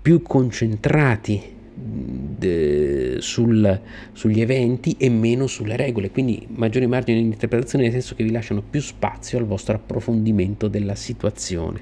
[0.00, 3.80] più concentrati de, sul,
[4.12, 8.30] sugli eventi e meno sulle regole, quindi maggiori margini di interpretazione nel senso che vi
[8.30, 11.80] lasciano più spazio al vostro approfondimento della situazione,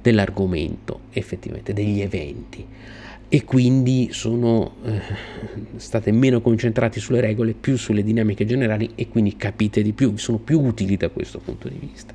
[0.00, 2.66] dell'argomento, effettivamente, degli eventi
[3.28, 5.00] e quindi sono eh,
[5.76, 10.38] state meno concentrati sulle regole, più sulle dinamiche generali e quindi capite di più, sono
[10.38, 12.14] più utili da questo punto di vista.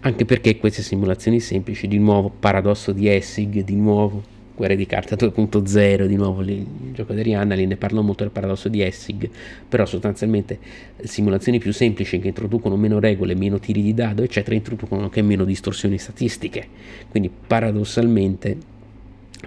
[0.00, 5.16] Anche perché queste simulazioni semplici, di nuovo paradosso di Essig, di nuovo Guerre di carta
[5.16, 9.30] 2.0, di nuovo il gioco di Rihanna, lì ne parlo molto del paradosso di Essig,
[9.66, 10.58] però sostanzialmente
[11.02, 15.46] simulazioni più semplici che introducono meno regole, meno tiri di dado, eccetera, introducono anche meno
[15.46, 16.68] distorsioni statistiche.
[17.08, 18.54] Quindi paradossalmente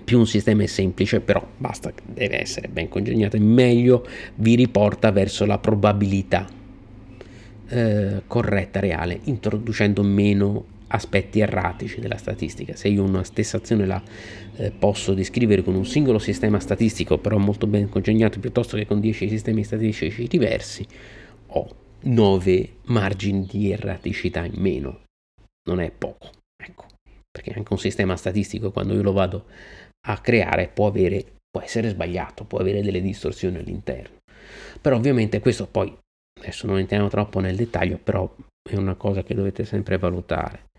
[0.03, 5.11] più un sistema è semplice, però basta, deve essere ben congegnato e meglio vi riporta
[5.11, 6.47] verso la probabilità
[7.67, 12.75] eh, corretta, reale, introducendo meno aspetti erratici della statistica.
[12.75, 14.01] Se io una stessa azione la
[14.55, 18.99] eh, posso descrivere con un singolo sistema statistico, però molto ben congegnato, piuttosto che con
[18.99, 20.85] 10 sistemi statistici diversi,
[21.47, 21.67] ho
[22.01, 25.01] 9 margini di erraticità in meno.
[25.67, 26.29] Non è poco,
[26.61, 26.85] ecco,
[27.31, 29.45] perché anche un sistema statistico quando io lo vado
[30.07, 34.17] a creare può avere può essere sbagliato, può avere delle distorsioni all'interno.
[34.81, 35.95] Però ovviamente questo poi
[36.39, 38.27] adesso non entriamo troppo nel dettaglio, però
[38.67, 40.71] è una cosa che dovete sempre valutare.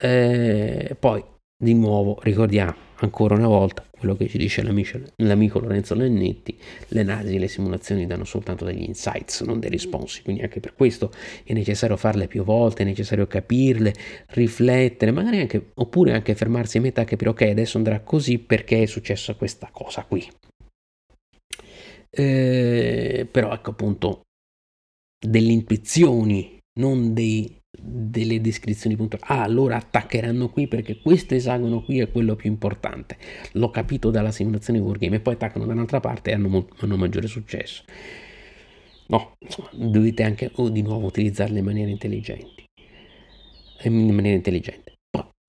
[0.00, 1.24] Eh, poi
[1.60, 6.56] di nuovo ricordiamo ancora una volta quello che ci dice l'amico, Lorenzo Lennetti,
[6.88, 10.74] le analisi e le simulazioni danno soltanto degli insights, non dei responsi, quindi anche per
[10.74, 13.92] questo è necessario farle più volte, è necessario capirle,
[14.28, 18.82] riflettere, magari anche, oppure anche fermarsi a metà e capire ok adesso andrà così perché
[18.82, 20.24] è successa questa cosa qui.
[22.10, 24.22] Eh, però ecco appunto
[25.18, 29.24] delle intuizioni, non dei delle descrizioni puntuali.
[29.28, 33.16] Ah, allora attaccheranno qui perché questo esagono qui è quello più importante.
[33.52, 37.26] L'ho capito dalla simulazione Wargame e poi attaccano da un'altra parte e hanno, hanno maggiore
[37.26, 37.84] successo.
[39.08, 42.64] No, insomma, dovete anche oh, di nuovo utilizzarle in maniera intelligente.
[43.84, 44.94] In maniera intelligente.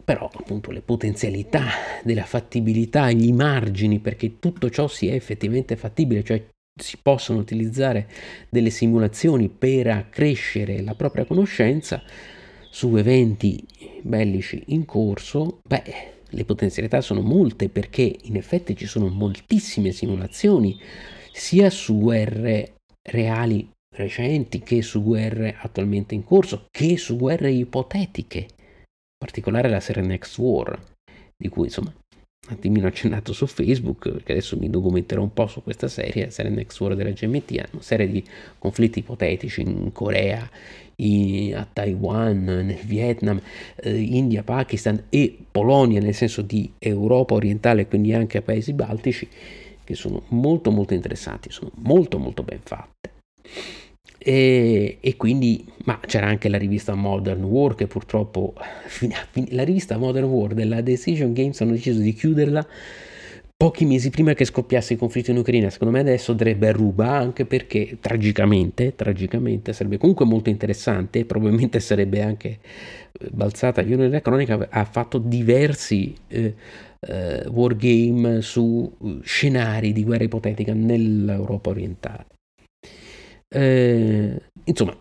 [0.03, 1.65] però appunto le potenzialità
[2.03, 6.43] della fattibilità, gli margini perché tutto ciò sia effettivamente fattibile, cioè
[6.79, 8.07] si possono utilizzare
[8.49, 12.01] delle simulazioni per accrescere la propria conoscenza
[12.69, 13.65] su eventi
[14.01, 20.79] bellici in corso, beh, le potenzialità sono molte perché in effetti ci sono moltissime simulazioni
[21.31, 22.75] sia su guerre
[23.09, 29.79] reali recenti che su guerre attualmente in corso che su guerre ipotetiche, in particolare la
[29.79, 30.79] serie Next War,
[31.35, 31.93] di cui insomma
[32.47, 36.51] un attimino accennato su Facebook, perché adesso mi documenterò un po' su questa serie, serie
[36.51, 38.23] Next War della GMT, una serie di
[38.57, 40.49] conflitti ipotetici in Corea,
[40.95, 43.39] in, a Taiwan, nel Vietnam,
[43.75, 49.27] eh, India, Pakistan e Polonia, nel senso di Europa orientale, quindi anche paesi baltici,
[49.83, 53.11] che sono molto molto interessanti, sono molto molto ben fatte.
[54.21, 58.53] E, e, quindi, ma c'era anche la rivista Modern War che purtroppo,
[59.51, 62.67] la rivista Modern War della Decision Games hanno deciso di chiuderla
[63.55, 65.69] pochi mesi prima che scoppiasse il conflitto in Ucraina.
[65.69, 71.79] Secondo me adesso andrebbe a ruba anche perché tragicamente, tragicamente sarebbe comunque molto interessante, probabilmente
[71.81, 72.59] sarebbe anche
[73.11, 73.81] eh, balzata.
[73.81, 76.55] Io nella cronaca ha fatto diversi eh,
[77.01, 82.38] eh, wargame su uh, scenari di guerra ipotetica nell'Europa orientale.
[83.51, 84.95] Eh, insomma,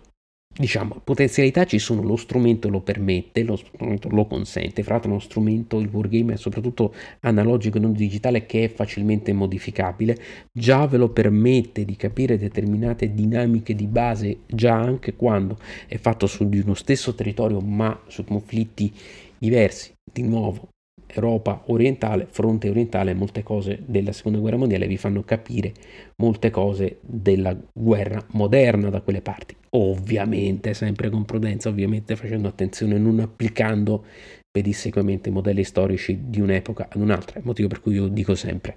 [0.59, 5.21] diciamo, potenzialità ci sono, lo strumento lo permette, lo strumento lo consente, fra l'altro uno
[5.21, 10.19] strumento, il wargame è soprattutto analogico e non digitale che è facilmente modificabile,
[10.53, 16.27] già ve lo permette di capire determinate dinamiche di base già anche quando è fatto
[16.27, 18.93] su di uno stesso territorio ma su conflitti
[19.39, 20.69] diversi, di nuovo
[21.07, 25.73] Europa orientale, fronte orientale, molte cose della seconda guerra mondiale vi fanno capire
[26.17, 29.57] molte cose della guerra moderna da quelle parti.
[29.71, 34.05] Ovviamente, sempre con prudenza, ovviamente facendo attenzione, non applicando
[34.51, 37.39] pedissequamente modelli storici di un'epoca ad un'altra.
[37.39, 38.77] Il motivo per cui io dico sempre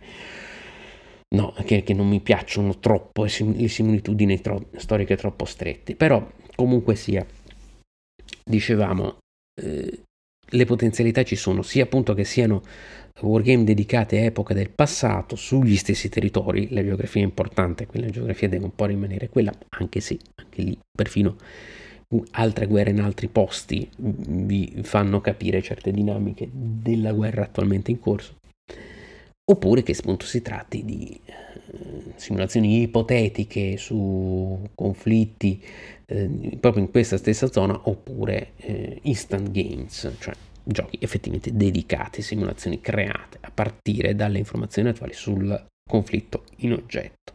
[1.35, 5.95] no, che, che non mi piacciono troppo le similitudini tro- storiche troppo strette.
[5.95, 7.25] Però, comunque sia,
[8.43, 9.17] dicevamo,
[9.61, 10.01] eh,
[10.51, 12.61] le potenzialità ci sono, sia appunto che siano
[13.21, 18.49] wargame dedicate a epoche del passato sugli stessi territori, la geografia è importante, quella geografia
[18.49, 21.35] deve un po' rimanere quella, anche se anche lì perfino
[22.31, 28.35] altre guerre in altri posti vi fanno capire certe dinamiche della guerra attualmente in corso,
[29.49, 35.63] oppure che appunto si tratti di eh, simulazioni ipotetiche su conflitti
[36.11, 42.81] eh, proprio in questa stessa zona oppure eh, instant games, cioè giochi effettivamente dedicati, simulazioni
[42.81, 47.33] create a partire dalle informazioni attuali sul conflitto in oggetto.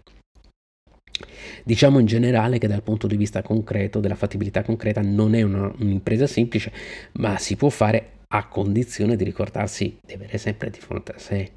[1.64, 5.72] Diciamo in generale che dal punto di vista concreto, della fattibilità concreta, non è una,
[5.78, 6.70] un'impresa semplice,
[7.12, 11.50] ma si può fare a condizione di ricordarsi di avere sempre di fronte a sé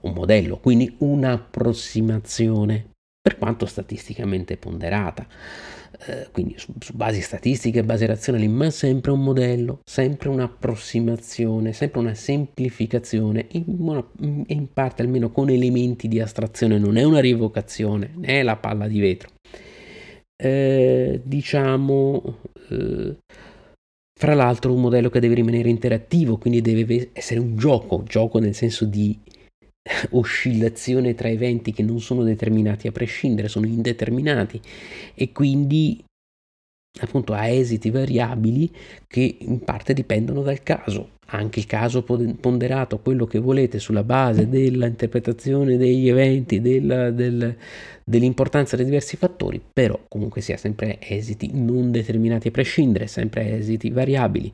[0.00, 5.26] un modello, quindi un'approssimazione, per quanto statisticamente ponderata.
[6.06, 12.00] Eh, quindi su, su, basi statistiche, basi razionali, ma sempre un modello, sempre un'approssimazione, sempre
[12.00, 14.04] una semplificazione, in, una,
[14.46, 19.00] in parte almeno con elementi di astrazione, non è una rievocazione, né la palla di
[19.00, 19.30] vetro.
[20.36, 22.38] Eh, diciamo,
[22.70, 23.16] eh,
[24.18, 28.54] fra l'altro, un modello che deve rimanere interattivo, quindi deve essere un gioco, gioco nel
[28.54, 29.18] senso di
[30.12, 34.60] oscillazione tra eventi che non sono determinati a prescindere, sono indeterminati
[35.14, 36.02] e quindi
[37.00, 38.72] appunto ha esiti variabili
[39.06, 41.13] che in parte dipendono dal caso.
[41.26, 47.56] Anche il caso ponderato, quello che volete sulla base dell'interpretazione degli eventi, della, del,
[48.04, 53.90] dell'importanza dei diversi fattori, però comunque sia sempre esiti non determinati a prescindere, sempre esiti
[53.90, 54.52] variabili,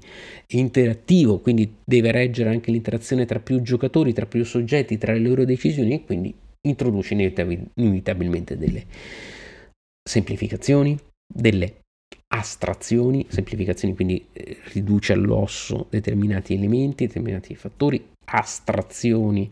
[0.48, 5.44] interattivo, quindi deve reggere anche l'interazione tra più giocatori, tra più soggetti, tra le loro
[5.44, 8.84] decisioni e quindi introduce inevitabilmente delle
[10.02, 10.96] semplificazioni,
[11.26, 11.78] delle
[12.32, 19.48] astrazioni, semplificazioni quindi eh, riduce all'osso determinati elementi, determinati fattori, astrazioni,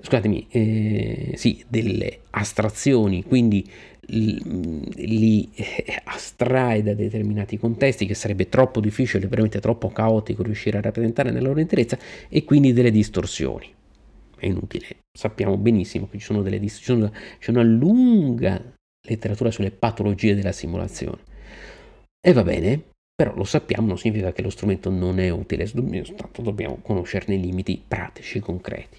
[0.00, 3.66] scusatemi, eh, sì, delle astrazioni, quindi
[4.10, 10.82] li eh, astrae da determinati contesti che sarebbe troppo difficile, veramente troppo caotico riuscire a
[10.82, 11.98] rappresentare nella loro interezza
[12.28, 13.72] e quindi delle distorsioni.
[14.36, 18.62] È inutile, sappiamo benissimo che ci sono delle distorsioni, c'è una lunga
[19.00, 21.27] letteratura sulle patologie della simulazione
[22.20, 22.82] e va bene,
[23.14, 27.40] però lo sappiamo, non significa che lo strumento non è utile, soltanto dobbiamo conoscerne i
[27.40, 28.98] limiti pratici, concreti.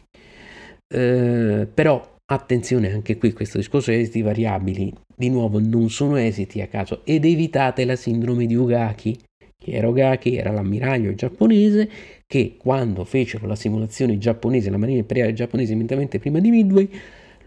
[0.92, 6.62] Eh, però attenzione anche qui, questo discorso di esiti variabili, di nuovo non sono esiti
[6.62, 9.18] a caso ed evitate la sindrome di Ugaki,
[9.58, 11.90] che era Ugaki, era l'ammiraglio giapponese
[12.26, 16.90] che quando fecero la simulazione giapponese, la marina imperiale giapponese immediatamente prima di Midway,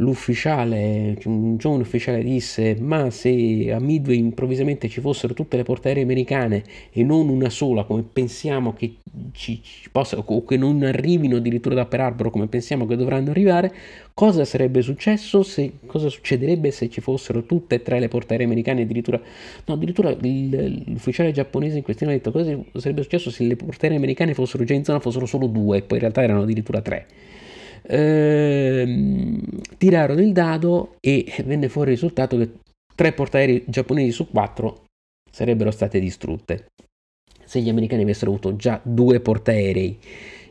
[0.02, 5.88] l'ufficiale, un giovane ufficiale disse ma se a Midway improvvisamente ci fossero tutte le porte
[5.88, 8.96] aeree americane e non una sola come pensiamo che
[9.32, 13.30] ci, ci possa o che non arrivino addirittura da Pearl Harbor come pensiamo che dovranno
[13.30, 13.72] arrivare
[14.12, 18.46] cosa sarebbe successo se, cosa succederebbe se ci fossero tutte e tre le porte aeree
[18.46, 18.82] americane?
[18.82, 19.20] Addirittura
[19.64, 23.86] no addirittura il, l'ufficiale giapponese in questione ha detto cosa sarebbe successo se le porte
[23.86, 26.80] aeree americane fossero già in zona fossero solo due e poi in realtà erano addirittura
[26.80, 27.06] tre
[27.82, 29.40] Ehm,
[29.76, 32.50] tirarono il dado e venne fuori il risultato che
[32.94, 34.84] tre portaerei giapponesi su quattro
[35.30, 36.66] sarebbero state distrutte.
[37.44, 39.98] Se gli americani avessero avuto già due portaerei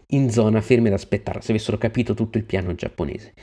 [0.07, 3.33] in zona fermi ad aspettare, se avessero capito tutto il piano giapponese.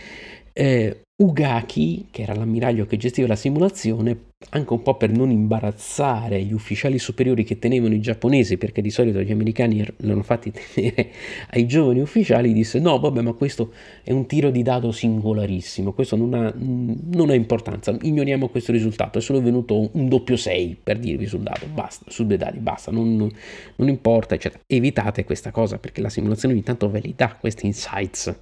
[0.53, 6.41] Eh, Ugaki, che era l'ammiraglio che gestiva la simulazione, anche un po' per non imbarazzare
[6.45, 10.53] gli ufficiali superiori che tenevano i giapponesi, perché di solito gli americani er-, l'hanno fatti
[10.53, 11.11] tenere
[11.51, 13.73] ai giovani ufficiali, disse no, vabbè, ma questo
[14.05, 19.19] è un tiro di dado singolarissimo, questo non ha, non ha importanza, ignoriamo questo risultato,
[19.19, 22.93] è solo venuto un doppio 6 per dirvi sul dato, basta, su due dati, basta,
[22.93, 23.29] non,
[23.75, 24.63] non importa, eccetera.
[24.69, 28.33] Evitate questa cosa perché la simulazione ogni tanto ve li dà questi insights.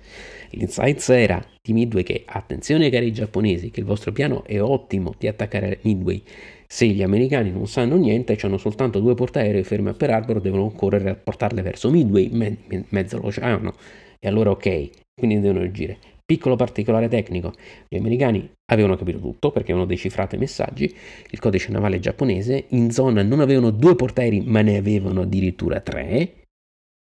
[0.51, 5.27] L'insights era di Midway che attenzione cari giapponesi, che il vostro piano è ottimo di
[5.27, 6.23] attaccare Midway.
[6.67, 10.71] Se gli americani non sanno niente, hanno soltanto due portaerei fermi a Pearl Harbor, devono
[10.71, 13.75] correre a portarle verso Midway, me- me- mezzo all'oceano.
[14.19, 15.99] E allora ok, quindi devono agire.
[16.25, 17.53] Piccolo particolare tecnico,
[17.89, 20.93] gli americani avevano capito tutto perché avevano decifrato i messaggi,
[21.31, 26.46] il codice navale giapponese, in zona non avevano due portaerei ma ne avevano addirittura tre,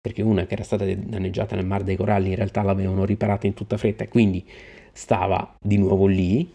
[0.06, 3.54] perché una che era stata danneggiata nel Mar dei Coralli in realtà l'avevano riparata in
[3.54, 4.46] tutta fretta e quindi
[4.92, 6.48] stava di nuovo lì,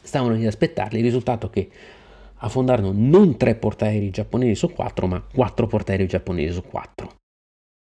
[0.00, 1.68] stavano lì ad aspettarli, il risultato che
[2.36, 7.16] affondarono non tre portaerei giapponesi su quattro, ma quattro portaerei giapponesi su quattro.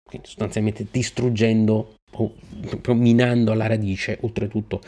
[0.07, 2.33] Quindi sostanzialmente distruggendo o
[2.93, 4.79] minando alla radice, oltretutto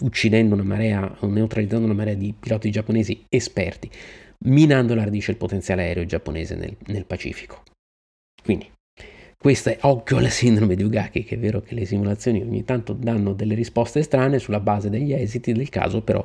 [0.00, 3.90] uccidendo una marea o neutralizzando una marea di piloti giapponesi esperti,
[4.40, 7.62] minando alla radice il potenziale aereo giapponese nel, nel Pacifico.
[8.44, 8.70] Quindi
[9.42, 12.92] questa è occhio alla sindrome di Ugaki, che è vero che le simulazioni ogni tanto
[12.92, 16.24] danno delle risposte strane sulla base degli esiti del caso, però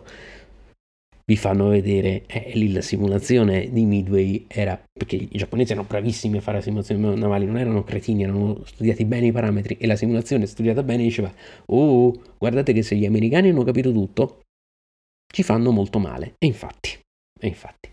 [1.25, 6.37] vi fanno vedere, eh, lì la simulazione di Midway era, perché i giapponesi erano bravissimi
[6.37, 10.45] a fare simulazioni navali, non erano cretini, erano studiati bene i parametri e la simulazione
[10.45, 11.33] studiata bene diceva,
[11.65, 14.41] oh, guardate che se gli americani hanno capito tutto,
[15.33, 16.35] ci fanno molto male.
[16.37, 16.91] E infatti,
[17.39, 17.89] e infatti.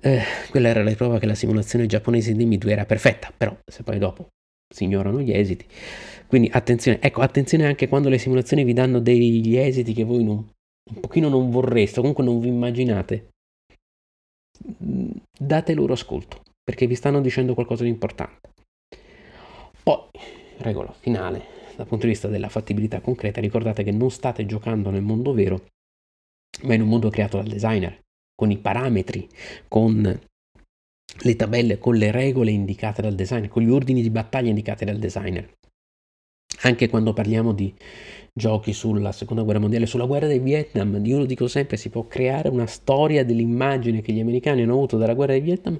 [0.00, 3.82] Eh, quella era la prova che la simulazione giapponese di Midway era perfetta, però se
[3.82, 4.28] poi dopo
[4.72, 5.66] si ignorano gli esiti.
[6.26, 10.36] Quindi attenzione, ecco, attenzione anche quando le simulazioni vi danno degli esiti che voi non,
[10.36, 13.30] un pochino non vorreste, comunque non vi immaginate.
[14.82, 18.50] Mm, date loro ascolto, perché vi stanno dicendo qualcosa di importante.
[19.82, 20.08] Poi,
[20.58, 21.44] regola finale,
[21.76, 25.66] dal punto di vista della fattibilità concreta, ricordate che non state giocando nel mondo vero,
[26.62, 28.04] ma in un mondo creato dal designer
[28.36, 29.26] con i parametri,
[29.66, 30.20] con
[31.22, 34.98] le tabelle, con le regole indicate dal designer, con gli ordini di battaglia indicati dal
[34.98, 35.54] designer.
[36.62, 37.74] Anche quando parliamo di
[38.32, 42.06] giochi sulla seconda guerra mondiale, sulla guerra del Vietnam, io lo dico sempre, si può
[42.06, 45.78] creare una storia dell'immagine che gli americani hanno avuto dalla guerra del Vietnam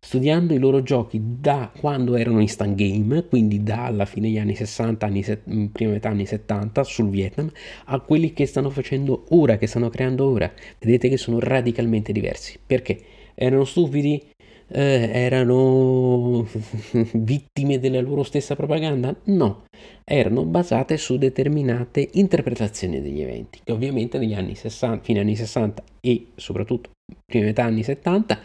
[0.00, 5.06] studiando i loro giochi da quando erano instant game, quindi dalla fine degli anni 60,
[5.06, 5.42] anni se-
[5.72, 7.50] prima metà anni 70 sul Vietnam,
[7.86, 10.50] a quelli che stanno facendo ora, che stanno creando ora.
[10.78, 12.58] Vedete che sono radicalmente diversi.
[12.64, 12.98] Perché?
[13.34, 14.22] Erano stupidi?
[14.70, 16.46] Eh, erano
[17.14, 19.16] vittime della loro stessa propaganda?
[19.24, 19.64] No,
[20.04, 25.82] erano basate su determinate interpretazioni degli eventi, che ovviamente negli anni 60, fine anni 60
[26.00, 26.90] e soprattutto
[27.24, 28.38] prima metà anni 70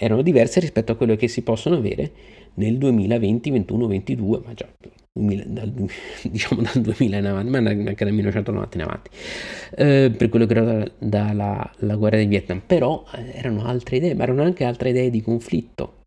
[0.00, 2.10] erano diverse rispetto a quelle che si possono avere
[2.54, 4.66] nel 2020, 21, 22, ma già
[5.12, 5.72] dal,
[6.30, 9.10] diciamo dal 2000 in avanti, ma anche dal 1990 in avanti,
[9.76, 14.14] eh, per quello che era dalla la guerra del Vietnam, però eh, erano altre idee,
[14.14, 15.98] ma erano anche altre idee di conflitto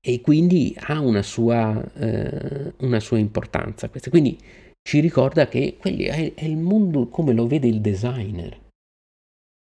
[0.00, 3.88] e quindi ha una sua, eh, una sua importanza.
[3.88, 4.10] Questa.
[4.10, 4.38] Quindi
[4.80, 8.64] ci ricorda che è, è il mondo come lo vede il designer.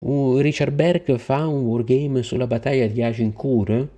[0.07, 3.89] Richard Berg fa un wargame sulla battaglia di Agincourt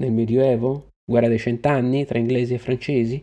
[0.00, 3.20] nel Medioevo, guerra dei cent'anni tra inglesi e francesi?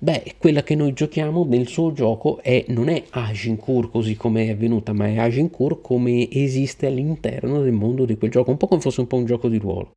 [0.00, 4.50] Beh, quella che noi giochiamo nel suo gioco è, non è Agincourt così come è
[4.50, 8.80] avvenuta, ma è Agincourt come esiste all'interno del mondo di quel gioco, un po' come
[8.80, 9.92] fosse un po' un gioco di ruolo.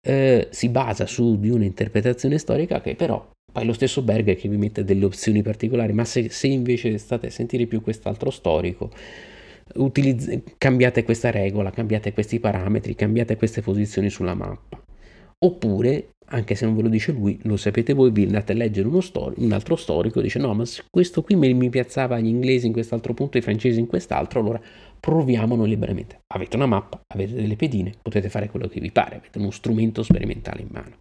[0.00, 4.56] Eh, si basa su di un'interpretazione storica che però poi lo stesso Berg che vi
[4.56, 8.90] mette delle opzioni particolari, ma se, se invece state a sentire più quest'altro storico,
[9.74, 14.80] utilizz- cambiate questa regola, cambiate questi parametri, cambiate queste posizioni sulla mappa.
[15.38, 18.88] Oppure anche se non ve lo dice lui, lo sapete voi, vi andate a leggere
[18.88, 22.72] uno stor- un altro storico, dice no, ma questo qui mi, piazzava gli inglesi in
[22.72, 24.60] quest'altro punto, i francesi in quest'altro, allora
[24.98, 26.20] proviamolo liberamente.
[26.28, 30.02] Avete una mappa, avete delle pedine, potete fare quello che vi pare, avete uno strumento
[30.02, 30.96] sperimentale in mano.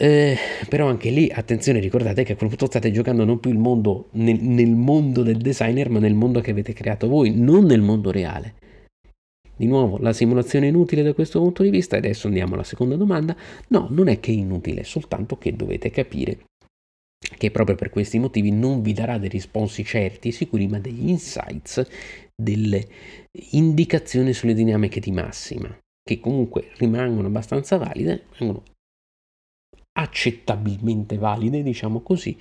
[0.00, 0.36] Eh,
[0.68, 4.40] però anche lì, attenzione, ricordate che a quel punto state giocando non più mondo nel,
[4.40, 8.54] nel mondo del designer, ma nel mondo che avete creato voi, non nel mondo reale.
[9.56, 12.94] Di nuovo, la simulazione è inutile da questo punto di vista, adesso andiamo alla seconda
[12.94, 13.36] domanda.
[13.68, 16.44] No, non è che è inutile, soltanto che dovete capire
[17.36, 21.08] che proprio per questi motivi non vi darà dei risponsi certi e sicuri, ma degli
[21.08, 21.84] insights,
[22.40, 22.86] delle
[23.50, 28.62] indicazioni sulle dinamiche di massima, che comunque rimangono abbastanza valide, rimangono
[29.92, 32.36] accettabilmente valide, diciamo così,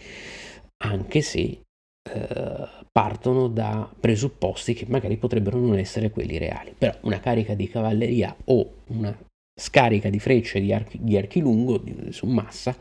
[0.84, 6.74] anche se eh, partono da presupposti che magari potrebbero non essere quelli reali.
[6.78, 9.16] Però una carica di cavalleria o una
[9.60, 12.76] scarica di frecce di archi, di archi lungo di, su massa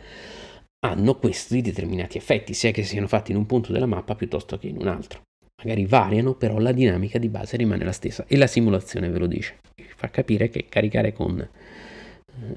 [0.87, 4.69] hanno questi determinati effetti, sia che siano fatti in un punto della mappa piuttosto che
[4.69, 5.23] in un altro.
[5.63, 9.27] Magari variano, però la dinamica di base rimane la stessa e la simulazione ve lo
[9.27, 9.59] dice.
[9.97, 11.49] Fa capire che caricare con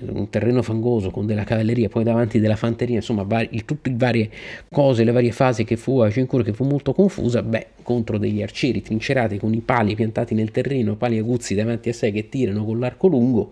[0.02, 4.30] un terreno fangoso con della cavalleria, poi davanti della fanteria, insomma, vari, tutte le varie
[4.70, 8.42] cose, le varie fasi che fu a Cincourt che fu molto confusa, beh, contro degli
[8.42, 12.66] arcieri trincerati con i pali piantati nel terreno, pali aguzzi davanti a sé che tirano
[12.66, 13.52] con l'arco lungo,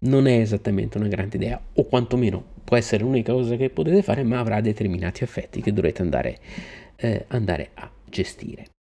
[0.00, 4.22] non è esattamente una grande idea, o quantomeno può essere l'unica cosa che potete fare,
[4.22, 6.38] ma avrà determinati effetti che dovrete andare,
[6.96, 8.75] eh, andare a gestire.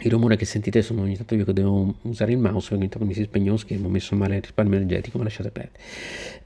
[0.00, 3.06] Il rumore che sentite sono ogni tanto io che devo usare il mouse ogni tanto
[3.06, 5.78] mi si spegne uno schermo, ho messo male il risparmio energetico, ma lasciate perdere.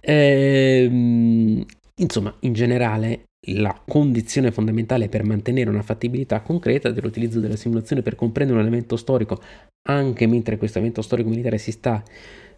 [0.00, 1.64] Ehm,
[1.96, 8.14] insomma, in generale la condizione fondamentale per mantenere una fattibilità concreta dell'utilizzo della simulazione per
[8.14, 9.40] comprendere un evento storico,
[9.88, 12.02] anche mentre questo evento storico militare si sta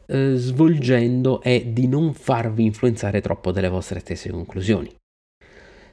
[0.07, 4.95] eh, svolgendo, è di non farvi influenzare troppo dalle vostre stesse conclusioni.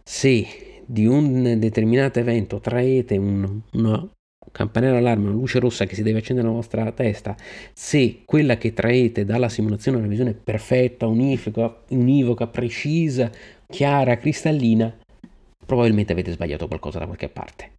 [0.04, 0.46] Se
[0.86, 4.10] di un determinato evento traete un, una
[4.52, 7.36] campanello allarme, una luce rossa che si deve accendere nella vostra testa,
[7.74, 13.32] se quella che traete dalla simulazione è una visione perfetta, univoca, univoca, precisa,
[13.68, 14.96] chiara, cristallina,
[15.66, 17.74] probabilmente avete sbagliato qualcosa da qualche parte.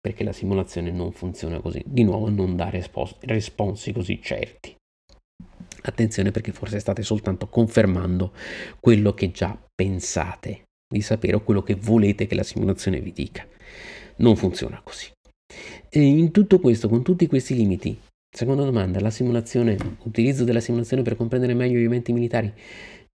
[0.00, 1.82] Perché la simulazione non funziona così.
[1.84, 4.74] Di nuovo, non dà respos- responsi così certi.
[5.82, 8.32] Attenzione perché forse state soltanto confermando
[8.78, 13.44] quello che già pensate di sapere o quello che volete che la simulazione vi dica.
[14.18, 15.10] Non funziona così.
[15.88, 17.98] E in tutto questo, con tutti questi limiti,
[18.34, 22.52] seconda domanda, la simulazione, utilizzo della simulazione per comprendere meglio gli eventi militari,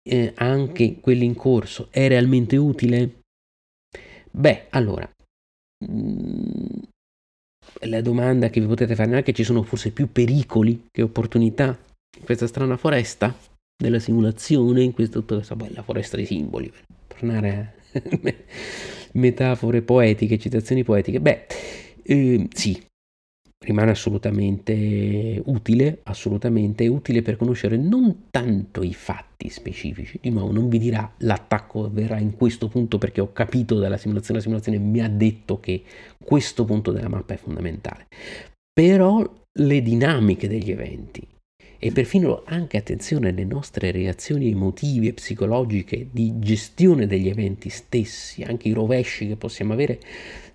[0.08, 3.22] eh, anche quelli in corso, è realmente utile?
[4.32, 5.10] Beh, allora,
[5.86, 6.80] mh, mm,
[7.82, 11.78] la domanda che vi potete fare è che ci sono forse più pericoli che opportunità
[12.18, 13.36] in questa strana foresta
[13.82, 18.34] della simulazione, in questa, questa bella foresta di simboli, per tornare a
[19.14, 21.22] metafore poetiche, citazioni poetiche.
[21.22, 21.46] Beh,
[22.12, 22.84] eh, sì,
[23.64, 30.70] rimane assolutamente utile, assolutamente utile per conoscere non tanto i fatti specifici, di nuovo non
[30.70, 35.02] vi dirà l'attacco avverrà in questo punto perché ho capito dalla simulazione, la simulazione mi
[35.02, 35.84] ha detto che
[36.18, 38.08] questo punto della mappa è fondamentale,
[38.74, 39.24] però
[39.60, 41.28] le dinamiche degli eventi
[41.82, 48.44] e perfino anche attenzione alle nostre reazioni emotive e psicologiche di gestione degli eventi stessi,
[48.44, 50.00] anche i rovesci che possiamo avere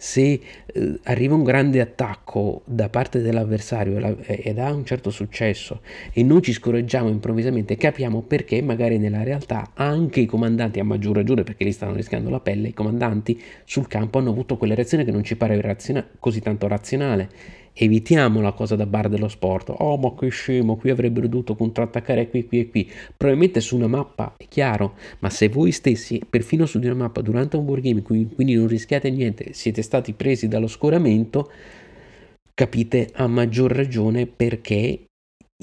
[0.05, 5.81] se eh, arriva un grande attacco da parte dell'avversario ed ha un certo successo
[6.13, 11.17] e noi ci scorreggiamo improvvisamente, capiamo perché magari nella realtà anche i comandanti, a maggior
[11.17, 15.07] ragione perché li stanno rischiando la pelle, i comandanti sul campo hanno avuto quella reazione
[15.07, 19.75] che non ci pare raziona- così tanto razionale evitiamo la cosa da bar dello sport.
[19.77, 22.91] Oh, ma che scemo, qui avrebbero dovuto contrattaccare qui, qui e qui.
[23.17, 27.21] Probabilmente su una mappa è chiaro, ma se voi stessi, perfino su di una mappa,
[27.21, 31.51] durante un wargame, quindi non rischiate niente, siete stati presi dallo scoramento,
[32.53, 35.05] capite a maggior ragione perché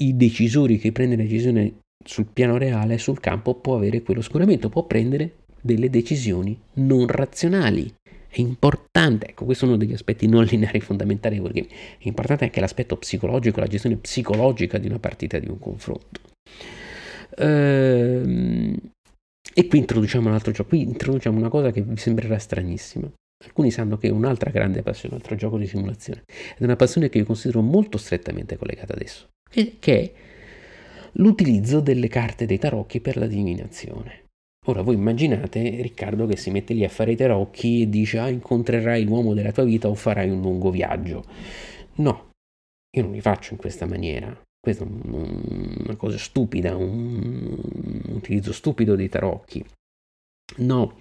[0.00, 4.84] i decisori che prendono decisioni sul piano reale, sul campo, può avere quello scoramento, può
[4.84, 7.92] prendere delle decisioni non razionali.
[8.28, 11.68] È importante, ecco, questo è uno degli aspetti non lineari fondamentali wargame.
[11.98, 16.20] È importante anche l'aspetto psicologico, la gestione psicologica di una partita, di un confronto.
[17.36, 18.74] Ehm,
[19.54, 23.10] e qui introduciamo un altro gioco, qui introduciamo una cosa che vi sembrerà stranissima.
[23.44, 26.76] Alcuni sanno che è un'altra grande passione, un altro gioco di simulazione, ed è una
[26.76, 30.12] passione che io considero molto strettamente collegata adesso, che, che è
[31.12, 34.20] l'utilizzo delle carte dei tarocchi per la divinazione.
[34.66, 38.28] Ora voi immaginate Riccardo che si mette lì a fare i tarocchi e dice ah
[38.28, 41.24] incontrerai l'uomo della tua vita o farai un lungo viaggio.
[41.96, 42.30] No,
[42.96, 44.40] io non li faccio in questa maniera.
[44.60, 47.58] Questa è una cosa stupida, un,
[48.10, 49.64] utilizzo stupido dei tarocchi.
[50.58, 50.98] No,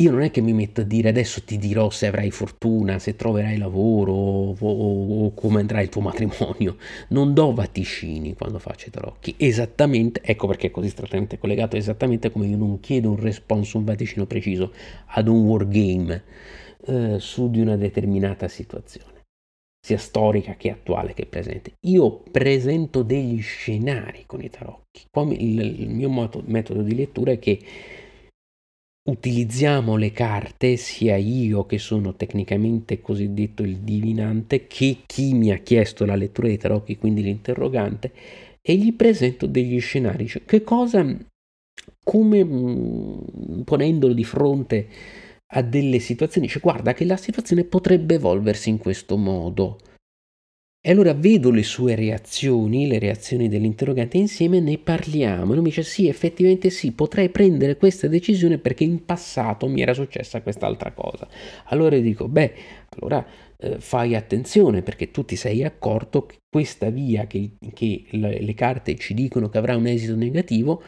[0.00, 3.16] io non è che mi metto a dire adesso ti dirò se avrai fortuna, se
[3.16, 6.76] troverai lavoro o, o, o come andrà il tuo matrimonio.
[7.08, 9.34] Non do vaticini quando faccio i tarocchi.
[9.36, 13.84] Esattamente, ecco perché è così strettamente collegato, esattamente come io non chiedo un responso, un
[13.84, 14.72] vaticino preciso
[15.06, 16.22] ad un wargame
[16.86, 19.24] eh, su di una determinata situazione,
[19.84, 21.72] sia storica che attuale che presente.
[21.86, 25.06] Io presento degli scenari con i tarocchi.
[25.38, 27.58] Il, il mio metodo di lettura è che
[29.08, 35.58] utilizziamo le carte, sia io che sono tecnicamente cosiddetto il divinante, che chi mi ha
[35.58, 38.12] chiesto la lettura dei tarocchi, quindi l'interrogante,
[38.60, 40.28] e gli presento degli scenari.
[40.28, 41.06] Cioè, che cosa,
[42.04, 44.88] come mm, ponendolo di fronte
[45.52, 49.78] a delle situazioni, dice guarda che la situazione potrebbe evolversi in questo modo.
[50.88, 55.52] E allora vedo le sue reazioni, le reazioni dell'interrogante, insieme ne parliamo.
[55.52, 59.82] E lui mi dice: Sì, effettivamente sì, potrei prendere questa decisione perché in passato mi
[59.82, 61.28] era successa quest'altra cosa.
[61.66, 62.54] Allora dico: Beh,
[62.96, 63.22] allora
[63.58, 68.54] eh, fai attenzione perché tu ti sei accorto che questa via che, che le, le
[68.54, 70.82] carte ci dicono che avrà un esito negativo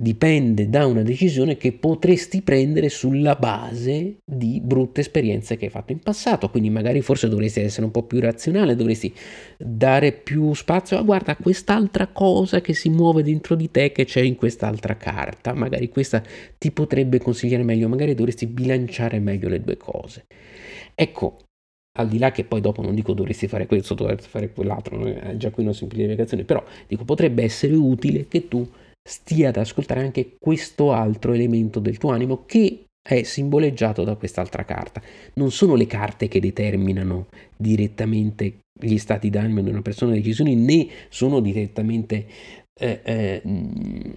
[0.00, 5.92] dipende da una decisione che potresti prendere sulla base di brutte esperienze che hai fatto
[5.92, 6.48] in passato.
[6.48, 9.12] Quindi magari forse dovresti essere un po' più razionale, dovresti
[9.58, 14.22] dare più spazio a guarda quest'altra cosa che si muove dentro di te che c'è
[14.22, 15.52] in quest'altra carta.
[15.52, 16.22] Magari questa
[16.56, 20.24] ti potrebbe consigliare meglio, magari dovresti bilanciare meglio le due cose.
[20.94, 21.40] Ecco,
[21.98, 25.36] al di là che poi dopo non dico dovresti fare questo, dovresti fare quell'altro, è
[25.36, 28.66] già qui una semplificazione, però dico potrebbe essere utile che tu
[29.02, 34.64] stia ad ascoltare anche questo altro elemento del tuo animo che è simboleggiato da quest'altra
[34.64, 35.02] carta.
[35.34, 40.54] Non sono le carte che determinano direttamente gli stati d'animo di una persona, le decisioni,
[40.54, 42.26] né sono direttamente
[42.78, 44.12] eh, eh, mm,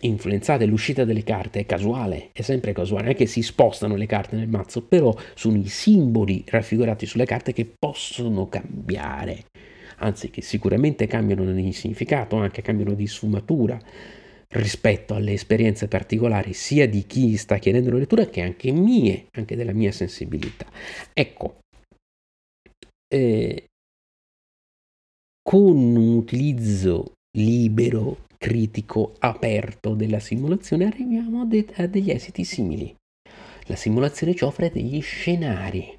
[0.00, 0.64] influenzate.
[0.64, 4.36] L'uscita delle carte è casuale, è sempre casuale, non è che si spostano le carte
[4.36, 9.44] nel mazzo, però sono i simboli raffigurati sulle carte che possono cambiare
[10.00, 13.78] anzi che sicuramente cambiano di significato, anche cambiano di sfumatura
[14.52, 19.54] rispetto alle esperienze particolari sia di chi sta chiedendo la lettura che anche mie, anche
[19.54, 20.66] della mia sensibilità.
[21.12, 21.60] Ecco,
[23.12, 23.66] eh,
[25.42, 32.94] con un utilizzo libero, critico, aperto della simulazione arriviamo a, de- a degli esiti simili.
[33.66, 35.96] La simulazione ci offre degli scenari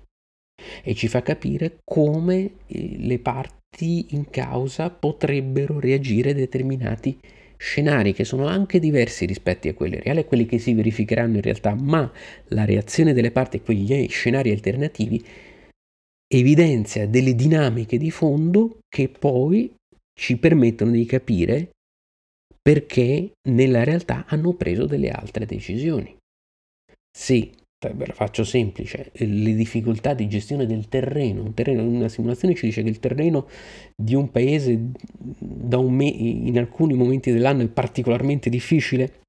[0.84, 7.19] e ci fa capire come eh, le parti in causa potrebbero reagire determinati
[7.57, 11.41] scenari che sono anche diversi rispetto a quelli reali e quelli che si verificheranno in
[11.41, 12.11] realtà, ma
[12.49, 15.24] la reazione delle parti, quegli scenari alternativi,
[16.28, 19.74] evidenzia delle dinamiche di fondo che poi
[20.19, 21.69] ci permettono di capire
[22.61, 26.15] perché nella realtà hanno preso delle altre decisioni.
[27.15, 27.51] Se
[27.89, 31.41] ve la faccio semplice, le difficoltà di gestione del terreno.
[31.41, 33.47] Un terreno, una simulazione ci dice che il terreno
[33.95, 34.91] di un paese
[35.39, 39.19] un me- in alcuni momenti dell'anno è particolarmente difficile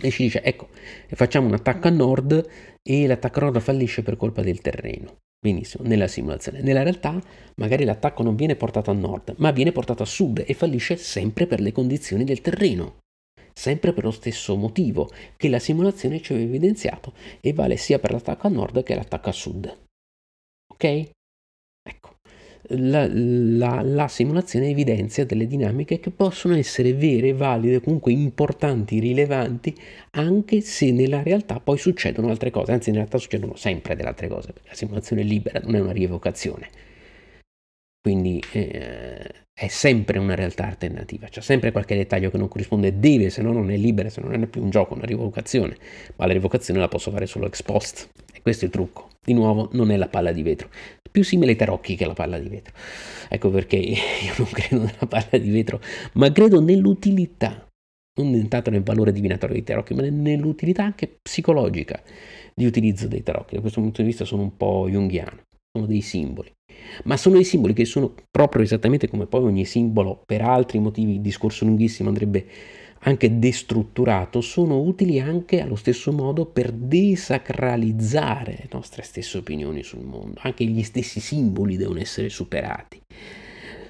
[0.00, 0.68] e ci dice ecco
[1.08, 2.48] facciamo un attacco a nord
[2.82, 5.18] e l'attacco a nord fallisce per colpa del terreno.
[5.44, 6.62] Benissimo, nella simulazione.
[6.62, 7.20] Nella realtà
[7.56, 11.46] magari l'attacco non viene portato a nord, ma viene portato a sud e fallisce sempre
[11.46, 13.00] per le condizioni del terreno,
[13.54, 18.12] sempre per lo stesso motivo che la simulazione ci aveva evidenziato e vale sia per
[18.12, 19.76] l'attacco a nord che l'attacco a sud.
[20.72, 21.10] Ok?
[21.86, 22.14] Ecco
[22.68, 29.74] la, la, la, simulazione evidenzia delle dinamiche che possono essere vere, valide, comunque importanti, rilevanti,
[30.12, 34.28] anche se nella realtà poi succedono altre cose, anzi in realtà succedono sempre delle altre
[34.28, 36.92] cose, perché la simulazione è libera, non è una rievocazione.
[38.04, 43.30] Quindi eh, è sempre una realtà alternativa, c'è sempre qualche dettaglio che non corrisponde, deve,
[43.30, 45.74] se no non è libera, se no non è più un gioco, una rievocazione,
[46.16, 49.08] ma la rievocazione la posso fare solo ex post, e questo è il trucco.
[49.24, 50.68] Di nuovo, non è la palla di vetro,
[51.10, 52.74] più simile ai tarocchi che alla palla di vetro.
[53.30, 55.80] Ecco perché io non credo nella palla di vetro,
[56.12, 57.66] ma credo nell'utilità,
[58.20, 62.02] non tanto nel valore divinatorio dei tarocchi, ma nell'utilità anche psicologica
[62.54, 63.54] di utilizzo dei tarocchi.
[63.54, 65.40] Da questo punto di vista sono un po' junghiano,
[65.76, 66.52] sono dei simboli.
[67.04, 71.20] Ma sono dei simboli che sono proprio esattamente come poi ogni simbolo, per altri motivi,
[71.20, 72.46] discorso lunghissimo, andrebbe
[73.06, 80.04] anche destrutturato, sono utili anche allo stesso modo per desacralizzare le nostre stesse opinioni sul
[80.04, 80.40] mondo.
[80.42, 83.00] Anche gli stessi simboli devono essere superati.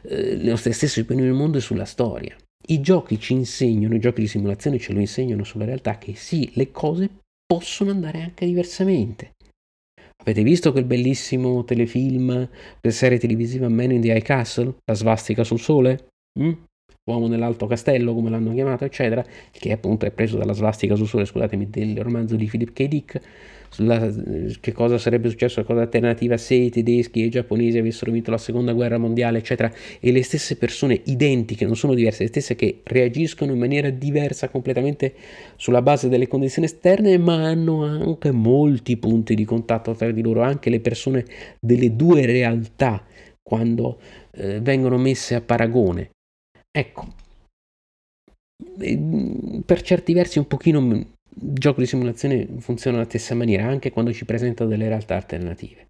[0.03, 2.35] Eh, le nostre stesse opinioni sul mondo e sulla storia.
[2.67, 6.51] I giochi ci insegnano, i giochi di simulazione ce lo insegnano sulla realtà che sì,
[6.55, 7.11] le cose
[7.47, 9.34] possono andare anche diversamente.
[10.23, 12.49] Avete visto quel bellissimo telefilm,
[12.81, 14.77] quella serie televisiva Man in the High Castle?
[14.85, 16.09] La svastica sul sole?
[16.39, 16.53] Mm?
[17.07, 21.27] Uomo nell'Alto Castello, come l'hanno chiamato, eccetera, che appunto è preso dalla svastica sul sole,
[21.27, 22.89] scusatemi, del romanzo di Philip K.
[22.89, 23.21] Dick,
[23.69, 24.11] sulla,
[24.59, 28.39] che cosa sarebbe successo, cosa alternativa se i tedeschi e i giapponesi avessero vinto la
[28.39, 29.71] seconda guerra mondiale, eccetera,
[30.01, 34.49] e le stesse persone identiche, non sono diverse, le stesse che reagiscono in maniera diversa
[34.49, 35.13] completamente
[35.57, 40.41] sulla base delle condizioni esterne, ma hanno anche molti punti di contatto tra di loro,
[40.41, 41.27] anche le persone
[41.61, 43.05] delle due realtà,
[43.43, 44.01] quando
[44.33, 46.13] eh, vengono messe a paragone
[46.77, 47.07] Ecco,
[49.65, 51.07] per certi versi un pochino il
[51.37, 55.87] gioco di simulazione funziona alla stessa maniera, anche quando ci presenta delle realtà alternative.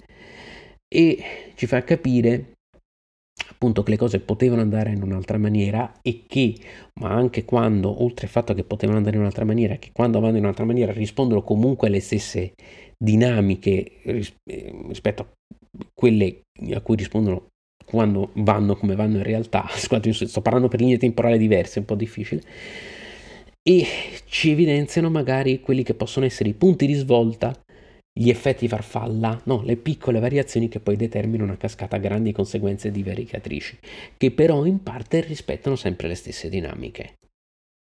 [0.86, 2.52] E ci fa capire
[3.48, 6.54] appunto che le cose potevano andare in un'altra maniera e che,
[7.00, 10.36] ma anche quando, oltre al fatto che potevano andare in un'altra maniera, che quando vanno
[10.36, 12.52] in un'altra maniera rispondono comunque alle stesse
[12.96, 14.32] dinamiche eh,
[14.86, 15.28] rispetto a
[15.92, 17.48] quelle a cui rispondono
[17.94, 21.94] quando vanno come vanno in realtà, sto parlando per linee temporali diverse, è un po'
[21.94, 22.42] difficile,
[23.62, 23.86] e
[24.26, 27.58] ci evidenziano magari quelli che possono essere i punti di svolta,
[28.12, 33.78] gli effetti farfalla, no, le piccole variazioni che poi determinano una cascata grandi conseguenze divaricatrici,
[34.16, 37.14] che però in parte rispettano sempre le stesse dinamiche.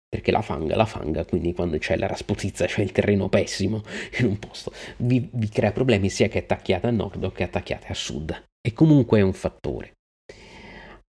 [0.09, 3.82] Perché la fanga, la fanga, quindi quando c'è la rasputizza, c'è il terreno pessimo
[4.18, 7.94] in un posto, vi, vi crea problemi sia che attacchiate a nord che attacchiate a
[7.94, 9.93] sud e comunque è un fattore.